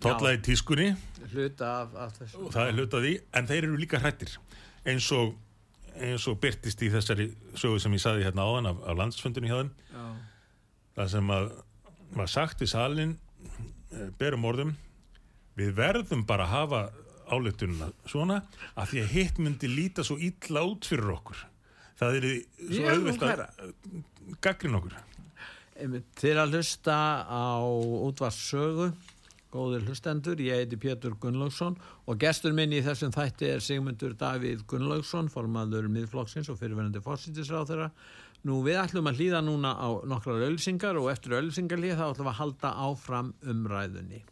[0.04, 0.90] tolla í tískunni
[1.32, 2.44] Hluta af, af þessu.
[2.44, 4.36] og það er hlutað í, en þeir eru líka hrættir
[4.84, 5.34] eins og,
[6.00, 7.28] eins og byrtist í þessari
[7.58, 10.04] sögu sem ég saði hérna áðan af, af landsfundinu hjá þeim Já.
[10.98, 11.48] það sem að
[12.14, 13.16] var sagt í salin
[14.18, 14.74] berum orðum
[15.58, 16.82] við verðum bara að hafa
[17.30, 18.42] álöktununa svona
[18.74, 21.44] að því að hitt myndi líta svo illa út fyrir okkur
[22.00, 22.28] það er
[22.68, 23.48] svo hverra?
[23.58, 25.00] að gaggrin okkur
[26.14, 27.58] Þeir að hlusta á
[28.06, 28.92] útvarssögu,
[29.54, 31.78] góðir hlustendur, ég heiti Pétur Gunnlaugsson
[32.10, 37.70] og gestur minn í þessum þætti er Sigmundur Davíð Gunnlaugsson, formaður miðflokksins og fyrirverandi fórsýttisráð
[37.70, 37.88] þeirra.
[38.44, 42.34] Nú við ætlum að hlýða núna á nokkrar ölsingar og eftir ölsingarlið þá ætlum við
[42.34, 44.24] að halda áfram umræðunni.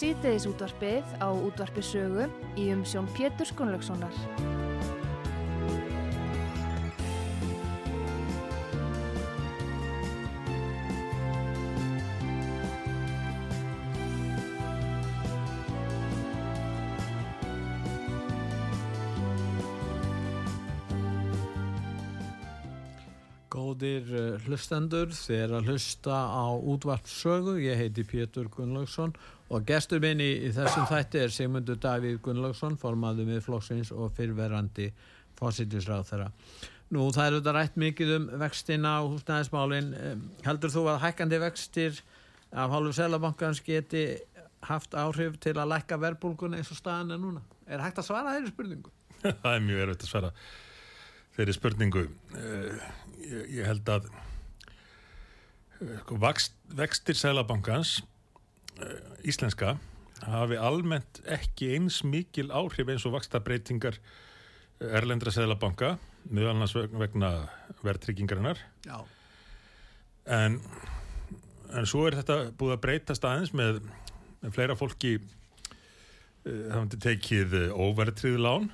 [0.00, 4.59] Síðdeðis útvarpið á útvarpi sögu í umsjón Pétur Gunnlaugssonar.
[24.50, 29.14] Hlustendur, þeir að hlusta á útvarpssögu, ég heiti Pétur Gunnlaugsson
[29.50, 34.90] og gestur minn í, í þessum þætti er Sigmundur Davíð Gunnlaugsson, formaður miðflokksins og fyrrverandi
[35.38, 36.30] fósittisráð þeirra.
[36.90, 39.92] Nú það er auðvitað rætt mikið um vextina og húsnæðismálin.
[40.42, 42.00] Heldur þú að hækkandi vextir
[42.50, 44.08] af hálfu Selabankans geti
[44.66, 47.44] haft áhrif til að lækka verbulgun eins og staðan er núna?
[47.70, 48.90] Er hægt að svara þeirri spurningu?
[49.42, 50.32] það er mjög erfitt að svara
[51.36, 52.90] þeirri spurningu uh,
[53.22, 54.10] ég, held að
[55.80, 58.00] vextir Sælabankans
[58.80, 59.76] uh, íslenska
[60.20, 63.96] hafi almennt ekki eins mikil áhrif eins og vakstabreitingar
[64.80, 65.94] erlendra Sælabanka
[66.28, 67.30] meðal annars vegna
[67.84, 68.60] verðtryggingarinnar.
[68.84, 69.00] Já.
[70.26, 70.58] en,
[71.72, 73.80] en svo er þetta búið að breytast aðeins með,
[74.42, 78.68] með fleira fólki uh, hafandi tekið uh, óverðtrið lán.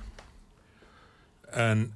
[1.55, 1.87] En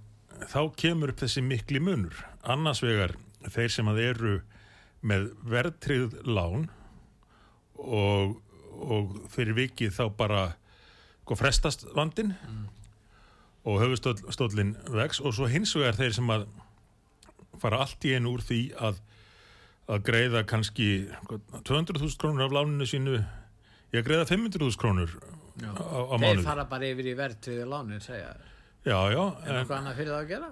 [0.48, 2.16] þá kemur upp þessi mikli munur.
[2.48, 3.18] Annars vegar
[3.52, 4.38] þeir sem að eru
[5.08, 6.68] með verðtrið lán
[7.82, 8.36] og,
[8.72, 10.42] og fyrir vikið þá bara
[11.24, 12.36] sko, frestast vandin
[13.66, 16.48] og höfustóllin vex og svo hins vegar þeir sem að
[17.62, 19.02] fara allt í einu úr því að
[19.92, 20.88] að greiða kannski
[21.26, 21.38] sko,
[21.68, 23.18] 200.000 krónur af láninu sínu
[23.92, 28.30] ég greiða 500.000 krónur á, á Þeir mánuð fara bara yfir í verðtriði lánin, segja
[28.32, 28.52] þeir.
[28.88, 30.52] já, já, Er en, eitthvað annað fyrir það að gera?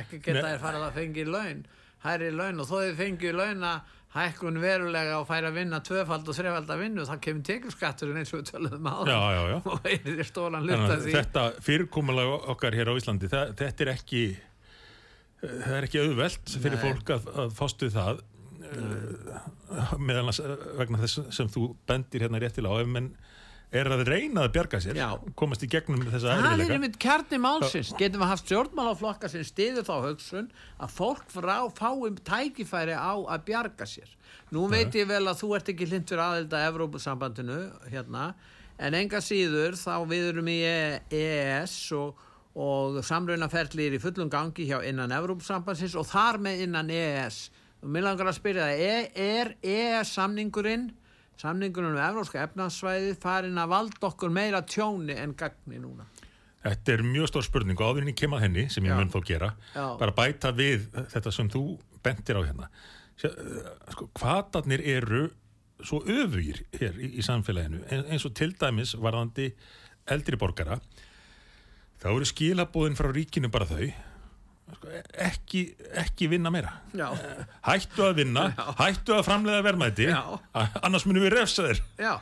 [0.00, 0.48] Ekki geta Nei.
[0.50, 1.62] þér farið að fengi laun,
[2.04, 6.26] hærri laun og þó þið fengið laun að hækkun verulega og færi að vinna tvöfald
[6.26, 9.56] og þrefald að vinnu, þá kemur tekjurskatturinn eins og við töluðum á já.
[9.70, 14.24] og er stólan að því þetta fyrirkomulag okkar hér á Íslandi, það, þetta er ekki
[15.40, 16.84] það er ekki auðvelt fyrir Nei.
[16.88, 18.22] fólk að, að fást við það
[18.70, 23.12] uh, meðan annars eh, vegna þess sem þú bendir hérna réttilega á ef menn
[23.70, 25.08] er að reyna að bjarga sér Já.
[25.38, 27.92] komast í gegnum þessa Það er einmitt kjarni málsins.
[27.98, 30.48] Getum við haft stjórnmálaflokka sem stiður þá hugsun
[30.82, 34.10] að fólk frá fáum tækifæri á að bjarga sér.
[34.50, 37.60] Nú veit ég vel að þú ert ekki hlindur aðelda að Evrópusambandinu
[37.92, 38.32] hérna,
[38.80, 42.18] en enga síður þá við erum í EES og,
[42.58, 47.44] og samraunaferli er í fullum gangi hjá innan Evrópusambandsins og þar með innan EES.
[47.80, 50.90] Og mér langar að spyrja það, er EES samningurinn
[51.40, 56.06] samningurinn um Evrópska efnarsvæði farin að valda okkur meira tjóni en gagni núna?
[56.60, 59.12] Þetta er mjög stór spurning og áður en ég kem að henni sem ég mun
[59.12, 59.84] þó gera Já.
[60.00, 61.64] bara bæta við þetta sem þú
[62.04, 62.68] bentir á hérna
[63.24, 65.28] eh, sko, hvatarnir eru
[65.80, 69.48] svo öfugir hér í, í samfélaginu en, eins og til dæmis varðandi
[70.12, 70.76] eldri borgara
[72.02, 73.88] þá eru skilabóðin frá ríkinu bara þau
[75.26, 75.62] ekki,
[76.02, 77.08] ekki vinna meira Já.
[77.68, 78.48] hættu að vinna,
[78.80, 80.20] hættu að framleiða verðmæti Já.
[80.54, 82.14] a- annars munum við refsa þér Já,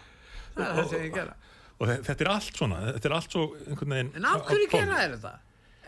[0.56, 1.34] það er það sem ég gera.
[1.78, 5.14] og þe- þetta er allt svona þetta er allt svo En af hverju gera þér
[5.18, 5.36] þetta?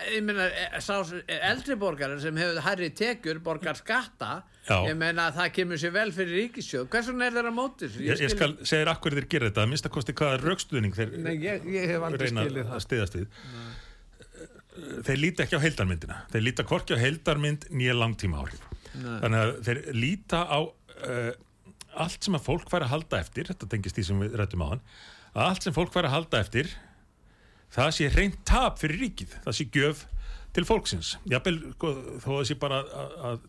[0.00, 0.46] Ég meina,
[0.80, 4.78] sá sem- eldri borgarar sem hefur hærri tekjur, borgar skatta, Já.
[4.88, 6.86] ég meina að það kemur sér vel fyrir ríkissjóð.
[6.88, 7.98] Hvers vegna er þeirra mótis?
[8.00, 11.12] Ég, ég skal segja þér akkur þeir gera þetta að minnsta kosti hvaða raukstuðning þeir
[11.20, 13.26] Nei, ég, ég reyna að stiðast við
[15.06, 16.18] þeir líta ekki á heildarmyndina.
[16.32, 18.60] Þeir líta hvorki á heildarmynd nýja langtíma áhrif
[18.94, 19.16] Nei.
[19.22, 21.32] þannig að þeir líta á uh,
[22.04, 24.68] allt sem að fólk fær að halda eftir þetta tengist því sem við rættum á
[24.74, 24.84] hann
[25.34, 26.70] að allt sem fólk fær að halda eftir
[27.74, 29.36] það sé reynt tap fyrir ríkið.
[29.44, 30.06] Það sé gjöf
[30.56, 31.12] til fólksins.
[31.30, 31.92] Jafnvel, sko,
[32.24, 33.44] þó að sé bara að, að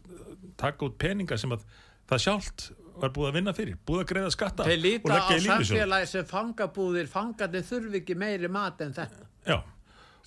[0.62, 1.66] taka út peninga sem að
[2.12, 2.68] það sjálft
[3.02, 6.26] var búið að vinna fyrir búið að greiða skatta Þeir og líta á samfélagi sem
[6.30, 9.30] fangabúðir, fangarnir þurfi ekki meiri mat en þetta.
[9.48, 9.58] Já,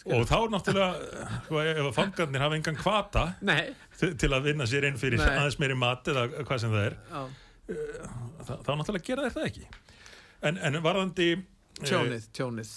[0.05, 3.25] og þá náttúrulega sko, ef að fangarnir hafa engan kvata
[4.01, 5.31] til að vinna sér inn fyrir Nei.
[5.33, 7.23] aðeins meiri mat eða hvað sem það er já,
[8.45, 9.67] þá, þá náttúrulega gera þeir það ekki
[10.45, 12.75] en, en varðandi eh, tjónið, tjónið.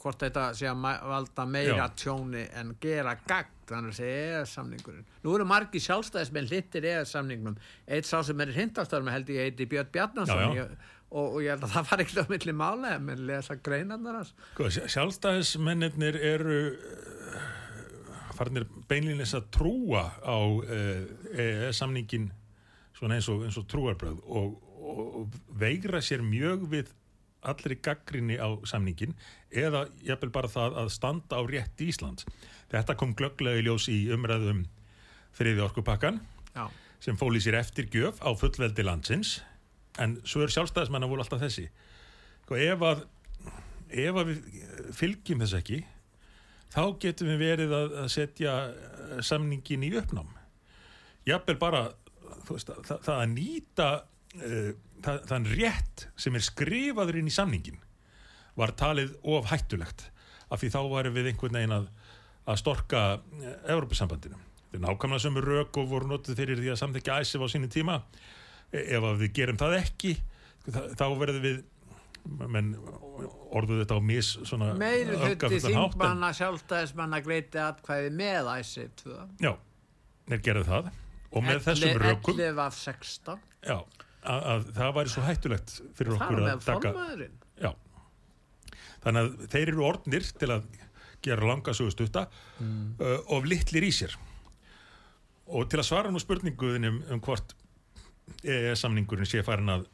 [0.00, 1.88] Hvort þetta sé að valda meira Já.
[2.00, 5.04] tjóni en gera gagn, þannig að segja eða samningurinn.
[5.20, 7.58] Nú eru margi sjálfstæðismenn hlindir eða samningnum.
[7.84, 10.62] Eitt sá sem er í hindastöðum held ég heiti Björn Bjarnason Já, já.
[10.64, 13.56] Ég, og, og ég held að það var ekki á milli mála en menn lesa
[13.56, 17.46] greinarnar sko, sjálfstæðismennir eru eh,
[18.36, 22.28] farnir beinlýnis að trúa á uh, samningin
[22.96, 26.92] svona eins og, eins og trúarbröð og, og, veigra sér mjög við
[27.46, 29.14] allri gaggrinni á samningin
[29.52, 32.26] eða jafnvel bara það að standa á rétt Íslands.
[32.72, 34.64] Þetta kom glögglega í ljós í umræðum
[35.36, 36.20] þriði orkupakkan
[36.56, 36.66] Já,
[37.00, 39.38] sem fól í sér eftirgjöf á fullveldi landsins
[40.02, 41.68] en svo er sjálfstæðismenn að voru alltaf þessi
[42.46, 43.04] og ef að
[44.06, 44.64] ef að við
[44.96, 45.82] fylgjum þess ekki
[46.74, 50.34] þá getum við verið að, að setja eh, samningin í uppnám
[51.26, 51.86] jafnvel bara
[52.48, 54.70] veist, það, það að nýta uh,
[55.04, 57.80] það, þann rétt sem er skrifaður inn í samningin
[58.56, 60.08] var talið of hættulegt
[60.50, 61.86] af því þá varum við einhvern veginn að,
[62.46, 63.02] að storka
[63.66, 64.38] Európusambandinu.
[64.70, 67.70] Þetta er nákvæmlega sömu rök og voru notið fyrir því að samþykja æsif á sínu
[67.72, 67.98] tíma.
[68.82, 70.12] Ef við gerum það ekki,
[70.66, 71.64] þá- verðum við
[72.26, 72.72] menn
[73.54, 79.52] orðuðu þetta á mis hátt, en- þingmanna sjálfstæðismanna greiti atkvæði með æsir 2 Já,
[80.30, 80.90] þeir gerðu það
[81.30, 83.76] og með þessum rökum 11 af 16 já,
[84.26, 87.74] að, að það væri svo hættulegt fyrir það okkur að taka.
[89.06, 90.64] Þannig að þeir eru orðnir til að
[91.22, 92.24] gera langa sögustutta
[92.58, 92.96] mm.
[92.98, 94.16] uh, of litlir í sér.
[95.46, 97.54] Og til að svara nú spurninguðin um, um hvort
[98.42, 99.86] EES-samningurinn sé farin að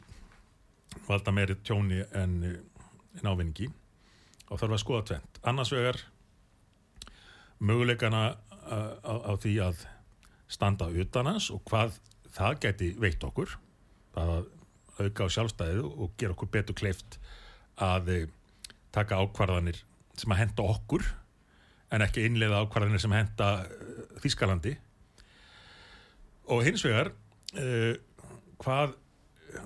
[1.06, 2.38] valda meiri tjóni en,
[3.18, 3.68] en ávinningi
[4.48, 5.40] og þarf að skoða tvent.
[5.48, 6.00] Annars vegar
[7.62, 8.24] möguleikana
[8.62, 9.84] á, því að
[10.52, 11.96] standa utan hans og hvað
[12.32, 13.56] það geti veitt okkur
[14.18, 14.44] að
[15.00, 17.18] auka á sjálfstæðið og gera okkur betur kleift
[17.80, 18.28] að eh,
[18.92, 19.80] taka ákvarðanir
[20.20, 21.06] sem að henda okkur
[21.92, 23.48] en ekki innleiða ákvarðanir sem henda
[24.22, 24.76] Þískalandi
[26.52, 27.12] og hins vegar
[27.56, 27.94] uh,
[28.62, 28.96] hvað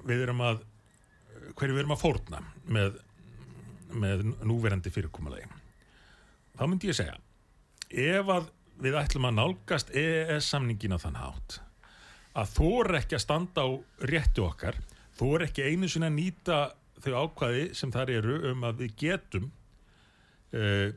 [0.09, 0.65] við erum að
[1.57, 2.99] hverju við erum að fórna með,
[3.95, 5.49] með núverandi fyrirkomulegi
[6.57, 7.17] þá myndi ég segja
[8.17, 8.51] ef að
[8.83, 11.61] við ætlum að nálgast EES samningin á þann hátt
[12.37, 13.69] að þú er ekki að standa á
[14.11, 14.81] réttu okkar
[15.17, 16.59] þú er ekki einu sinni að nýta
[17.05, 19.49] þau ákvaði sem þar eru um að við getum
[20.57, 20.91] uh,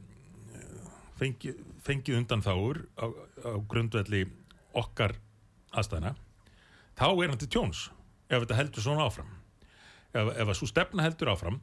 [1.20, 4.26] fengið, fengið undan þáur á, á grundvelli
[4.80, 5.16] okkar
[5.72, 6.16] aðstæðna
[7.00, 7.88] þá er hann til tjóns
[8.30, 9.30] ef þetta heldur svona áfram.
[10.14, 11.60] Ef, ef að svo stefna heldur áfram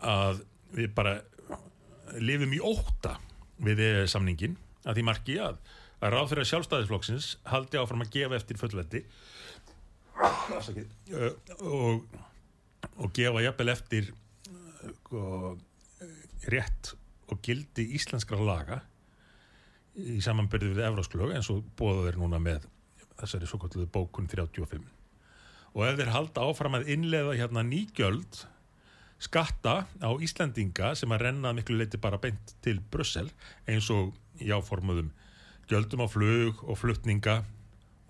[0.00, 0.42] að
[0.74, 1.18] við bara
[2.20, 3.18] lifum í óta
[3.60, 4.56] við e samningin
[4.88, 5.60] að því marki að
[6.00, 9.02] að ráð fyrir að sjálfstæðisflokksins haldi áfram að gefa eftir fullveldi
[11.68, 12.06] og,
[12.96, 14.08] og gefa jafnvel eftir
[15.12, 15.52] uh,
[16.52, 16.94] rétt
[17.30, 18.80] og gildi íslenskra laga
[20.00, 22.64] í samanbyrði við Evrósklög eins og bóða þeir núna með
[23.22, 24.88] þessari svo kalluðu bókun 35
[25.74, 28.44] og ef þeir halda áfram að innleða hérna nýgjöld
[29.20, 33.28] skatta á Íslandinga sem að renna miklu leiti bara beint til Brussel
[33.68, 35.12] eins og í áformuðum
[35.70, 37.42] gjöldum á flug og fluttninga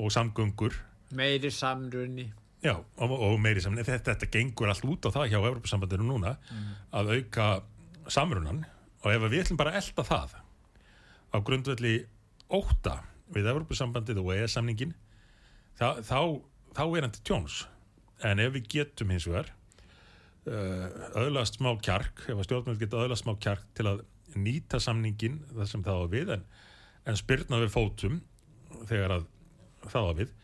[0.00, 0.72] og samgöngur.
[1.12, 2.30] Meiri samrunni
[2.61, 6.34] Já, og, og meiri saman, þetta, þetta gengur allt út á það hjá Evropasambandinu núna
[6.92, 7.46] að auka
[8.12, 8.66] samrunan.
[9.00, 10.34] Og ef við ætlum bara að elda það
[11.32, 11.94] á grundvelli
[12.52, 12.98] óta
[13.34, 14.94] við Evropasambandið og ES-samningin
[15.78, 16.20] þá, þá,
[16.76, 17.58] þá er hann til tjóns
[18.26, 19.52] en ef við getum hins vegar
[20.50, 20.86] uh,
[21.20, 24.02] öðlast smá kjark ef að stjórnvöld geta öðlast smá kjark til að
[24.38, 26.48] nýta samningin það sem það á við en,
[27.10, 28.20] en spyrna við fótum
[28.90, 29.28] þegar að
[29.90, 30.34] það á við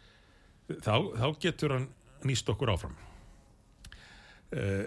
[0.82, 1.90] þá, þá getur hann
[2.26, 2.96] nýst okkur áfram
[4.56, 4.86] uh,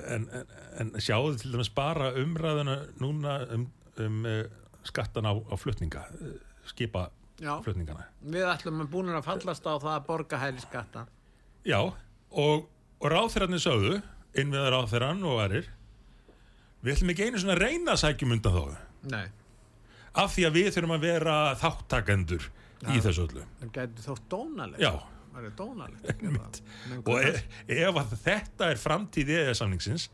[0.00, 3.68] en, en, en sjáðu til dæmis bara umræðuna núna um,
[4.00, 4.44] um uh,
[4.86, 6.06] skattan á, á flutninga
[6.70, 7.10] skipa.
[7.40, 11.06] Flutningana við ætlum að búin að fallast á það að borga hæli skatta
[11.66, 12.68] já, og,
[13.00, 13.98] og ráþæranir sögðu
[14.38, 15.68] innviðar ráþæran og aðrir
[16.84, 18.64] við ætlum ekki einu svona reyna sækjum undan þó
[19.10, 19.26] nei,
[20.12, 22.50] af því að við þurfum að vera þáttakendur
[22.88, 23.46] í þessu öllu.
[23.60, 24.80] Það gæti þótt dónalegt.
[24.80, 24.92] Já,
[25.34, 26.60] það er dónalegt
[27.04, 30.08] og e ef að þetta er framtíð eða samningsins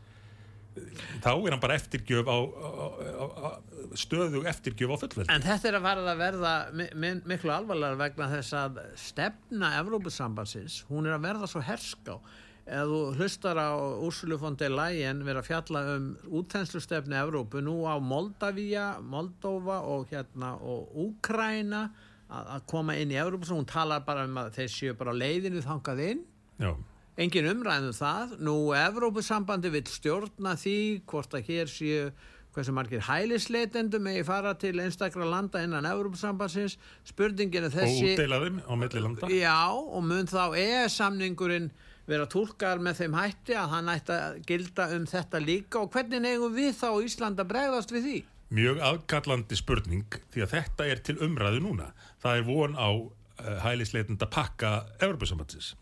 [1.23, 3.49] þá er hann bara eftirgjöf á, á, á,
[3.97, 5.29] stöðu eftirgjöf á fullveldi.
[5.33, 5.85] En þetta er að
[6.21, 12.19] verða mi- miklu alvarlega vegna þess að stefna Evrópusambansins, hún er að verða svo herská.
[12.67, 13.71] Ef þú hlustar á
[14.03, 16.07] Úrsulu von der Leyen vera að fjalla um
[16.41, 21.85] útþenslustefni Evrópu nú á Moldavíja, Moldova og hérna og Úkraina
[22.27, 26.01] að, koma inn í Evrópu, hún talar bara um að þeir séu bara leiðinu þangað
[26.09, 26.25] inn.
[26.59, 26.73] Já,
[27.17, 28.37] engin umræðum það.
[28.45, 32.11] Nú Evrópusambandi vil stjórna því hvort að hér séu
[32.57, 38.39] hversu margir hælisleitendum megi fara til einstakra landa innan Evrópusambansins spurningin er og þessi útdeila
[38.45, 39.29] þeim á milli landa.
[39.29, 41.69] Já og mun þá ES-samningurinn
[42.07, 45.83] vera tólkar með þeim hætti að hann ætti að gilda um þetta líka?
[45.83, 48.17] Og hvernig eigum við þá í Ísland að bregðast við því?
[48.53, 51.89] mjög aðkallandi spurning því að þetta er til umræðu núna.
[52.23, 55.73] Það er von á uh, hælisleitenda pakka Evropasambatsins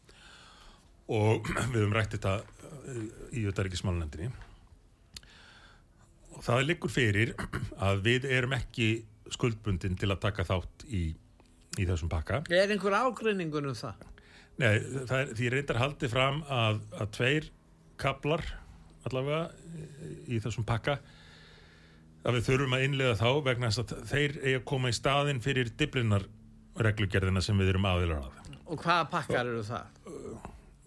[1.12, 4.32] og við höfum rætt þetta uh, í auðvitaðryggismálunendinni
[6.36, 7.36] og það liggur fyrir
[7.88, 8.90] að við erum ekki
[9.34, 11.08] skuldbundin til að taka þátt í,
[11.80, 14.06] í þessum pakka Er einhver ágreiningur um það?
[14.62, 14.80] Nei,
[15.10, 17.50] það er, því reyndar haldið fram að, að tveir
[18.00, 18.46] kaplar
[19.06, 19.50] allavega
[20.32, 21.00] í þessum pakka
[22.26, 25.42] að við þurfum að innlega þá vegna þess að þeir eiga að koma í staðin
[25.44, 26.26] fyrir diblinar
[26.82, 28.40] reglugerðina sem við erum aðilar að.
[28.66, 30.00] Og hvaða pakkar eru það?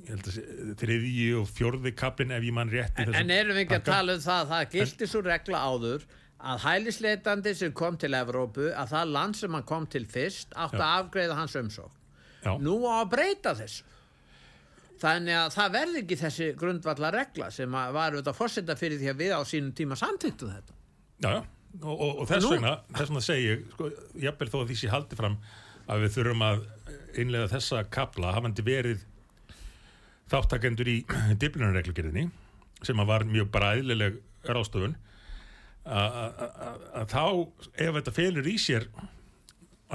[0.06, 0.46] Ég að sé-
[0.78, 3.86] þriðji og fjórði kaplin ef ég mann rétt í En, en erum við ekki að
[3.88, 6.04] tala um það að það gildi svo regla áður
[6.38, 10.78] að hælisleitandi sem kom til Evrópu að það land sem hann kom til fyrst átti
[10.78, 11.90] að afgreiða hans umsók.
[12.44, 13.82] Já, Nú á að breyta þessu.
[15.02, 19.10] Þannig að það verði ekki þessi grundvallar regla sem að var auðvitað fórseta fyrir því
[19.12, 20.74] að við á sínum tíma samþýttu þetta.
[21.26, 21.36] já.
[21.82, 23.88] Og, og, og þess vegna, þess vegna segi ég, sko,
[24.24, 25.34] jafnvel þó að því sé haldið fram
[25.92, 26.62] að við þurfum að
[27.22, 29.02] innlega þessa kapla hafandi verið
[30.32, 30.96] þáttakendur í
[31.42, 32.28] diblinarreglugerðinni
[32.86, 34.18] sem að var mjög bara eðlileg
[34.48, 34.96] rástofun
[35.88, 37.22] að að- að- að þá
[37.86, 38.88] ef þetta felur í sér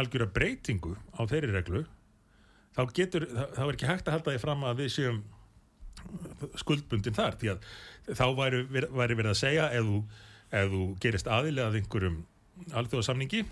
[0.01, 1.83] algjöra breytingu á þeirri reglu
[2.73, 5.19] þá getur, þá er ekki hægt að halda því fram að við séum
[6.59, 7.67] skuldbundin þar því að
[8.17, 9.99] þá væri, væri verið að segja ef þú,
[10.59, 12.17] ef þú gerist aðilega að einhverjum
[12.81, 13.43] alþjóðasamningi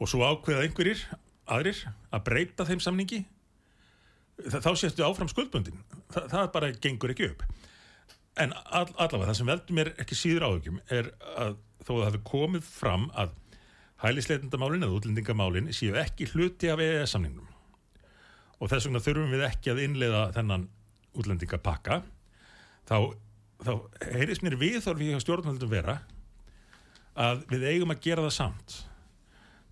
[0.00, 1.02] og svo ákveða einhverjir
[1.50, 1.80] aðrir
[2.14, 3.22] að breyta þeim samningi
[4.48, 5.80] þá séstu áfram skuldbundin.
[6.12, 7.44] Þa, það bara gengur ekki upp.
[8.40, 12.08] En all, allavega það sem veldur mér ekki síður áhugjum er að þó að það
[12.08, 13.32] hafi komið fram að
[14.00, 17.48] hælisleitendamálin eða útlendingamálin séu ekki hluti af EES samningnum
[18.60, 20.66] og þess vegna þurfum við ekki að innleiða þennan
[21.16, 22.02] útlendingapakka.
[22.88, 22.96] Þá,
[23.64, 23.72] þá
[24.12, 25.96] heyrðist mér viðþorfi hjá stjórnvöldum vera
[27.20, 28.76] að við eigum að gera það samt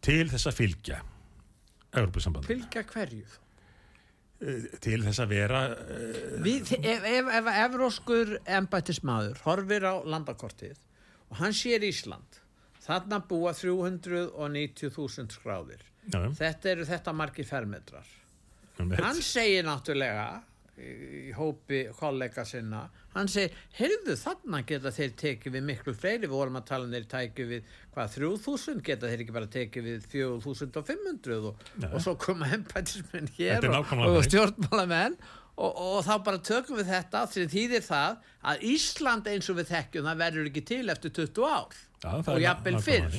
[0.05, 1.03] til þess að fylgja
[1.89, 3.25] Evropasambandinu, Fylgja hverju?
[4.39, 10.78] Til þess að vera eh, Við, ef, ef, ef evróskur embættismadur horfir á landakortið
[11.28, 12.39] og hann sér Ísland
[12.89, 15.82] þarna búa 390.000 skráðir.
[16.09, 18.07] Þetta eru þetta margir fermetrar.
[18.78, 20.39] Hann segir náttúrulega
[20.79, 22.85] í, hópi kollega sinna.
[23.14, 26.26] Hann segir, heyrðu þarna geta þeir tekið við miklu fleiri.
[26.26, 29.89] Við vorum að tala um þeir tækið við hvað 3000 geta þeir ekki bara tekið
[29.89, 35.18] við 4500 og, og svo koma embætismenn Þetta hér og, og stjórnmálamenn?
[35.59, 38.20] Og, og þá bara tökum við þetta því þýðir það
[38.53, 41.81] að Ísland eins og við þekkjum það verður ekki til eftir 20 ár.
[42.05, 43.16] Það og jafnvel fyrr.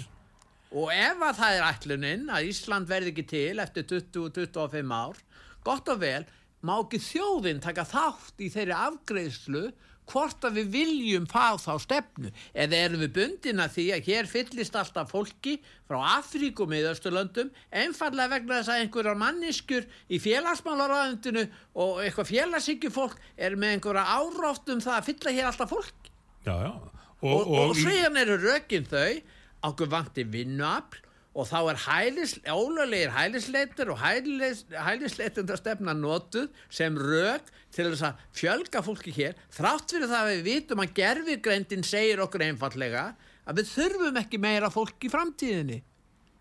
[0.70, 5.20] og ef að það er ætlunin að Ísland verði ekki til eftir 20-25 ár
[5.66, 6.24] gott og vel
[6.66, 9.62] má ekki þjóðin taka þátt í þeirri afgreðslu
[10.10, 14.30] hvort að við viljum fá þá stefnu eða erum við bundin að því að hér
[14.32, 15.54] fyllist alltaf fólki
[15.86, 21.44] frá Afríku með Östurlöndum einfallega vegna þess að einhverjar manniskur í félagsmálaráðundinu
[21.86, 26.10] og eitthvað félagsíkjufólk er með einhverja áróft um það að fylla hér alltaf fólk
[26.48, 26.72] Já, já.
[26.74, 29.22] og, og, og í- síðan eru rökin þau
[29.70, 31.06] okkur vanti vinnuafl
[31.36, 38.06] og þá er hælis, ólulegir hælisleitur og hælis, hælisleitundar stefna notuð sem rök til þess
[38.10, 43.04] að fjölga fólki hér þrátt fyrir það að við vitum að gerfigreindin segir okkur einfallega
[43.46, 45.78] að við þurfum ekki meira fólk í framtíðinni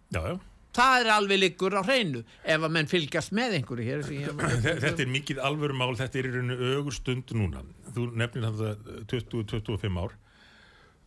[0.09, 0.39] Já, já.
[0.79, 4.79] það er alveg liggur á hreinu ef að menn fylgjast með einhverju hér ég- Þe-
[4.87, 7.61] Þetta er mikið alvöru mál, þetta er í rauninu ögur stund núna.
[7.93, 10.17] Þú nefnir þetta 20-25 ár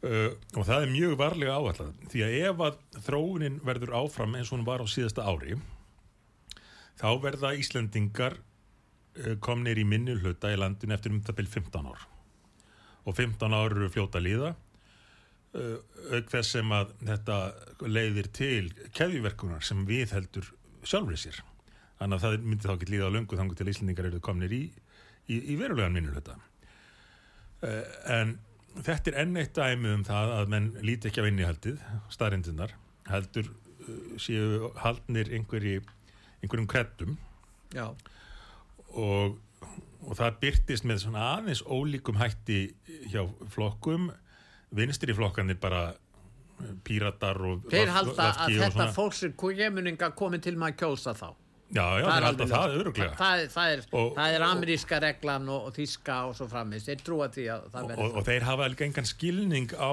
[0.08, 4.52] uh, og það er mjög varlega áallat því að ef að þróunin verður áfram eins
[4.52, 5.58] og hún var á síðasta ári
[7.02, 11.90] þá verða Íslendingar uh, komnir í minni hluta í landinu eftir um það byrj 15
[11.92, 12.04] ár.
[13.10, 15.78] Og 15 ár eru fljóta líða uh,
[16.14, 17.40] auk þess sem að þetta
[17.88, 20.52] leiðir til keðjuverkunar sem við heldur
[20.84, 21.42] sjálfrið sér.
[22.02, 24.64] Þannig að það myndi þá ekki líða á löngu þangu til Íslendingar eru komnir í,
[25.30, 27.84] í, í verulegan minnulöta uh,
[28.20, 28.38] en
[28.80, 31.82] þetta er enn eitt dæmi um það að menn líti ekki á innihaldið
[32.14, 32.76] staðrindunar
[33.12, 35.82] heldur uh, séu haldnir einhverji
[36.42, 37.18] einhverjum kreddum.
[38.92, 39.38] Og,
[40.04, 42.64] og það byrtist með svona aðeins ólíkum hætti
[43.12, 44.10] hjá flokkum.
[44.76, 48.92] Vinstri flokkanir bara eh, píratar og þeir halda að þetta svona.
[48.96, 51.30] fólk sem kemurninga komið til maður að kjósa þá
[51.72, 55.48] já, já, Það er alveg það öruglega það, það, er, Og- það er ameríska reglan
[55.54, 58.68] og, og þíska og svo framins þeir trúa því að það verður og þeir hafa
[58.68, 59.92] alveg engan skilning á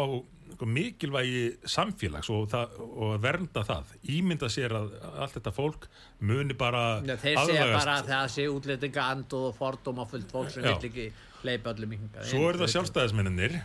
[0.59, 3.91] sko, mikilvægi samfélags og, það, og að vernda það.
[4.11, 4.89] Ímynda sér að
[5.23, 5.87] allt þetta fólk
[6.27, 7.79] muni bara Já, þeir segja aðlagast.
[7.85, 11.09] bara að það sé útlendinga anduð og fordóma fullt fólk sem vill ekki
[11.47, 13.59] leipa öllum hingað Svo eru það sjálfstæðismenninir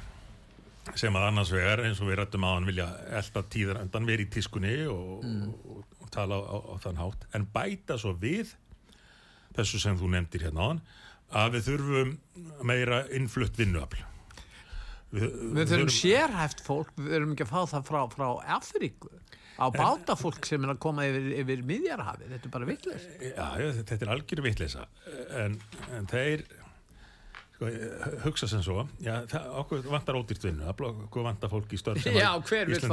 [1.00, 2.86] sem að annars vegar eins og við rættum á hann vilja
[3.16, 7.48] elda tíðar undan verið í tískunni og, og, og tala á, á, þann hátt en
[7.56, 8.54] bæta svo við
[9.58, 10.82] þessu sem þú nefndir hérna á hann
[11.34, 12.12] að við þurfum
[12.70, 14.04] meira innflutt vinnuafl.
[15.14, 19.12] Við, Við þurfum sérhæft fólk, við þurfum ekki að fá það frá, frá Afríku.
[19.54, 23.46] Á báta fólk sem er að koma yfir, yfir miðjarhafi, þetta er bara vitleis Já,
[23.78, 24.88] þetta er algjör vitleysa.
[25.44, 25.60] En,
[25.94, 26.42] en þeir
[27.54, 27.70] sko,
[28.26, 28.84] hugsa sem svo.
[29.04, 30.66] Já, það, okkur vantar ódýrt vinnu.
[30.70, 32.80] Okkur vantar fólk í störf sem Já, hver vil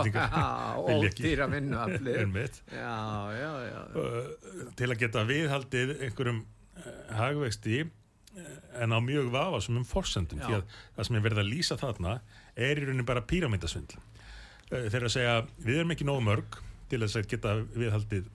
[1.09, 1.25] ekki.
[1.25, 2.61] ódýra vinnuafli Einmitt.
[2.75, 2.97] Já,
[3.37, 3.81] já, já.
[3.95, 8.51] Uh, til að geta viðhaldið einhverjum uh, hagvexti uh,
[8.85, 10.43] en á mjög vafasumum forsendum.
[10.43, 10.47] Já.
[10.51, 12.19] því að það sem er verið að lýsa þarna
[12.57, 17.01] er í rauninni bara píramindasvindl uh, eru að segja við erum ekki nóg mörg til
[17.07, 18.29] að geta viðhaldið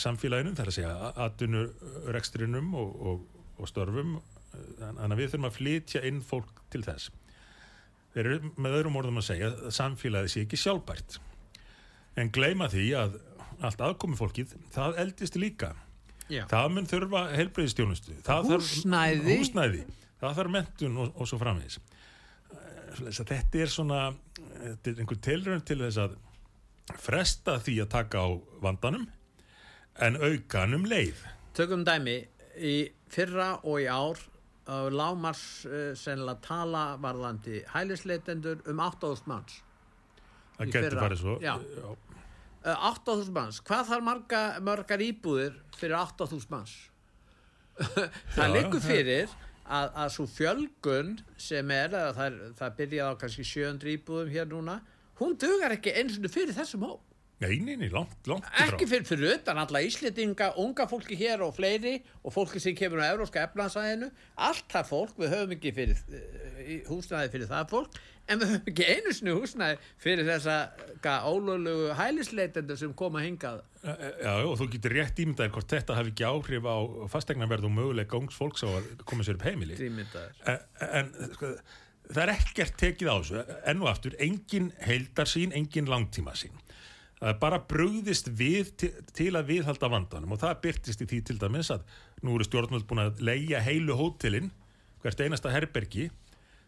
[0.00, 0.54] samfélaginu.
[0.56, 1.62] Þar að segja atvinnu
[2.14, 4.14] rekstrinum og, og, og störfum
[4.80, 7.10] þannig að við þurfum að flytja inn fólk til þess.
[8.14, 11.18] Þeir eru með öðrum orðum að segja að samfélagið sé ekki sjálfbært.
[12.16, 13.18] En gleyma því að
[13.64, 15.74] allt aðkomi fólkið, það eldist líka.
[16.26, 16.42] Já.
[16.50, 19.36] það mun þurfa heilbreyðistjónustu Húsnæði.
[19.38, 19.82] húsnæði.
[20.18, 21.76] Það þarf mentun og, og svo framvegis.
[22.96, 24.00] Þetta er svona
[24.56, 26.16] þetta er einhver tilraun til þess að
[27.02, 28.28] fresta því að taka á
[28.64, 29.06] vandanum
[30.02, 31.20] en auka hann um leið.
[31.56, 32.16] Tökum dæmi,
[32.58, 32.74] í
[33.12, 34.20] fyrra og í ár
[34.66, 39.60] lámars uh, sennilega tala varðandi hælisleitendur um 8.000 manns
[40.56, 41.38] það getur farið svo.
[41.44, 41.54] Já.
[42.66, 46.76] uh, 8.000 manns, hvað þarf marga, margar íbúðir fyrir 8.000 manns?
[48.36, 49.28] það Já, liggur fyrir
[49.66, 54.48] að, að svo fjölgun sem er, að það, það byrjaði á kannski 700 íbúðum hér
[54.50, 54.78] núna
[55.20, 59.04] hún dugar ekki eins og fyrir þessum hóp Nei, nei, nei, langt, langt ekki fyrir,
[59.04, 63.42] fyrir utan alla Íslendinga unga fólki hér og fleiri og fólki sem kemur á Evróska
[63.44, 64.08] efnansæðinu
[64.48, 68.72] allt það fólk, við höfum ekki fyrir, eh, húsnæði fyrir það fólk en við höfum
[68.72, 70.56] ekki einu sinni húsnæði fyrir þessa
[71.28, 73.60] ólöglugu hælisleitendur sem koma hingað.
[73.84, 76.76] Já, og þú getur rétt ímyndaðir hvort þetta hafi ekki áhrif á
[77.12, 79.76] fastegnaverð og möguleika ungs fólks á að koma sér upp heimili.
[79.76, 81.52] En, en sko,
[82.08, 83.44] það er ekkert tekið á þessu.
[83.68, 86.65] Enn og aftur, engin heildarsýn, engin er
[87.40, 91.70] bara brugðist við til, til að viðhalda vandanum og það byrtist í því til dæmis
[91.72, 91.86] að
[92.26, 94.50] nú eru stjórnvöld búin að leia heilu hótelin,
[95.00, 96.10] hvert einasta herbergi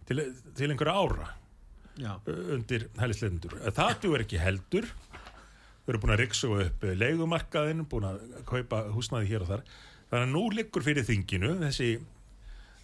[0.09, 0.23] til,
[0.57, 1.29] til einhverja ára
[1.99, 2.15] Já.
[2.55, 3.59] undir hælisleitundur.
[3.75, 4.89] Það duður ekki heldur.
[5.85, 9.67] Við erum búin að riksa upp leigumarkaðin, búin að kaupa húsnaði hér og þar.
[10.09, 11.91] Þannig að nú liggur fyrir þinginu þessi,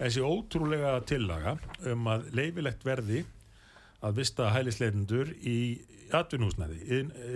[0.01, 1.57] þessi ótrúlega tillaga
[1.93, 3.25] um að leifilegt verði
[4.05, 5.59] að vista hælisleitundur í
[6.13, 6.81] atvinnhúsnaði,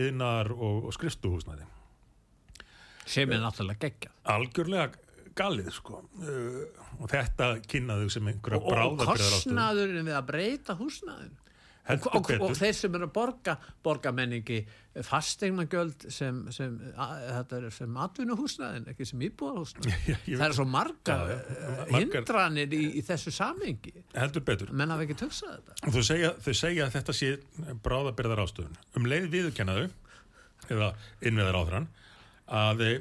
[0.09, 1.67] yðnar og, og skrifstuhúsnaði.
[3.09, 4.17] sem er náttúrulega geggjað.
[4.35, 4.91] Algjörlega
[5.39, 6.03] galið sko.
[6.21, 6.65] Uh,
[6.99, 11.37] og þetta kynnaðu sem einhverja og, og bráðabirðar kostnaðurinn við að breyta húsnaðin
[11.89, 14.59] og, og, og þeir sem eru að borga borga menningi
[15.07, 16.75] fastegnagjöld sem, sem,
[17.75, 21.39] sem atvinnuhúsnaðin, ekki sem íbúðarhúsnaðin það er svo já, já,
[21.93, 24.73] margar- hindranir í, í þessu samengi heldur betur.
[24.75, 27.31] menn hafa ekki töksað þetta Þau segja, þau segja að þetta sé
[27.87, 28.75] bráðabirðar ástöðun.
[28.99, 29.87] Um leið viðurkennaðu,
[30.75, 30.89] eða
[31.31, 31.87] innveðar áþrann,
[32.59, 32.99] að eh,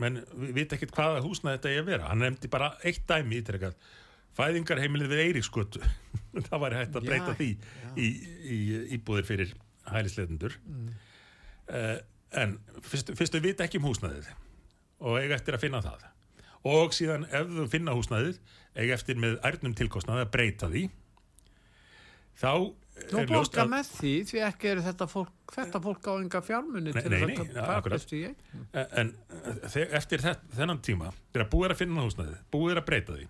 [0.00, 2.10] menn við vita ekkert hvaða húsnað þetta er að vera.
[2.12, 3.76] Hann nefndi bara eitt dæmi ítrekkað.
[4.38, 5.80] Fæðingarheimilið við Eiríkskötu.
[6.48, 7.48] það væri hægt að Já, breyta því
[7.96, 8.06] í,
[8.56, 8.58] í
[8.98, 9.54] íbúðir fyrir
[9.90, 10.56] hælisleitundur.
[10.70, 10.88] Mm.
[12.40, 12.56] en
[12.86, 14.28] fyrst, fyrst þau vita ekki um húsnaðið
[15.00, 16.04] og eiga eftir að finna það.
[16.70, 18.36] Og síðan ef þau finna húsnaðið,
[18.76, 20.84] eiga eftir með ærnum tilkostnaði að breyta því,
[22.40, 22.52] þá
[23.00, 26.40] Nú er borga að með því, því ekki eru þetta fólk, þetta fólk á enga
[26.44, 28.34] fjármunni Nei, til nei, að nei, taka ja, í eign.
[29.00, 29.12] en
[29.72, 33.16] þe- eftir þe- þennan tíma þegar búið er að finna húsnaðið, búið er að breyta
[33.16, 33.24] því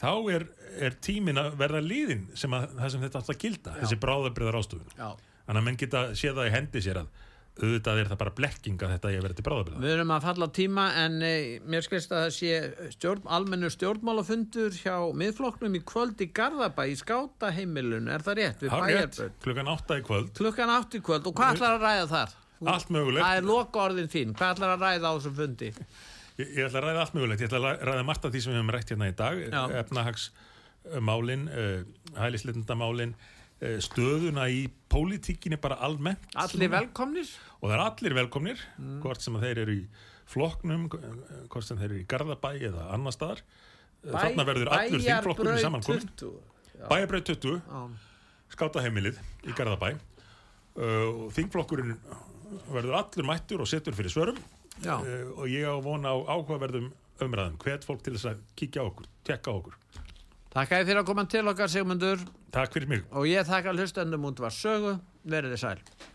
[0.00, 0.46] þá er,
[0.88, 4.98] er tímin að verða líðin sem að, það sem þetta alltaf gilda, þessi bráðabriðar ástöfun
[4.98, 5.08] Já.
[5.46, 7.22] þannig að menn geta séð það í hendi sér að
[7.56, 10.48] auðvitað er það bara blekking að þetta ég verið til bráðabriðar Við erum að falla
[10.58, 11.30] tíma en e,
[11.64, 16.98] mér skilst að það sé stjórn, almennu stjórnmálafundur hjá miðflokknum í kvöld í Garðabæ í
[17.00, 18.66] skátaheimilun, er það rétt?
[18.66, 19.38] Við bæjarböld.
[19.46, 22.36] klukkan átta í kvöld Klukkan átt í kvöld og hvað ætlar að ræða þar?
[22.74, 25.72] allt mögulegt Það er loka orðin þín, hvað ætlar að ræða á þessum fundi?
[26.36, 28.52] Ég, ég ætla að ræða allt mögulegt, ég ætla að ræða margt af því sem
[28.52, 29.38] við hefum rætt hérna í dag,
[29.82, 33.14] efnahagsmálin, uh, hælisleitundamálin,
[33.62, 36.26] uh, stöðuna í pólitíkinni bara almennt.
[36.36, 37.30] Allir velkomnir?
[37.60, 39.00] Og það er allir velkomnir, Mm.
[39.02, 39.86] hvort sem þeir eru í
[40.26, 43.40] flokknum, eh, hvort sem þeir eru í Garðabæ eða annar staðar.
[44.04, 46.08] Bæ, Þarna verður allur þingflokkurinn saman komin.
[46.16, 46.32] 20.
[46.78, 46.88] Já.
[46.90, 47.88] Bæjabröð 20, Já.
[48.50, 49.98] skátaheimilið í Garðabæ.
[50.76, 51.96] Og þingflokkurinn
[52.70, 54.36] verður allur mættur og setur fyrir svörum.
[54.84, 56.90] Uh, og ég á vona á áhugaverðum
[57.24, 57.60] umræðum.
[57.62, 59.78] Hvet fólk til þess að kíkja á okkur tekka á okkur.
[60.56, 62.22] Takk að þið fyrir að koma til okkar Sigmundur.
[62.54, 63.02] Takk fyrir mig.
[63.12, 64.94] Og ég þakka hlustendum út var sögu,
[65.28, 66.06] verið þið sæl.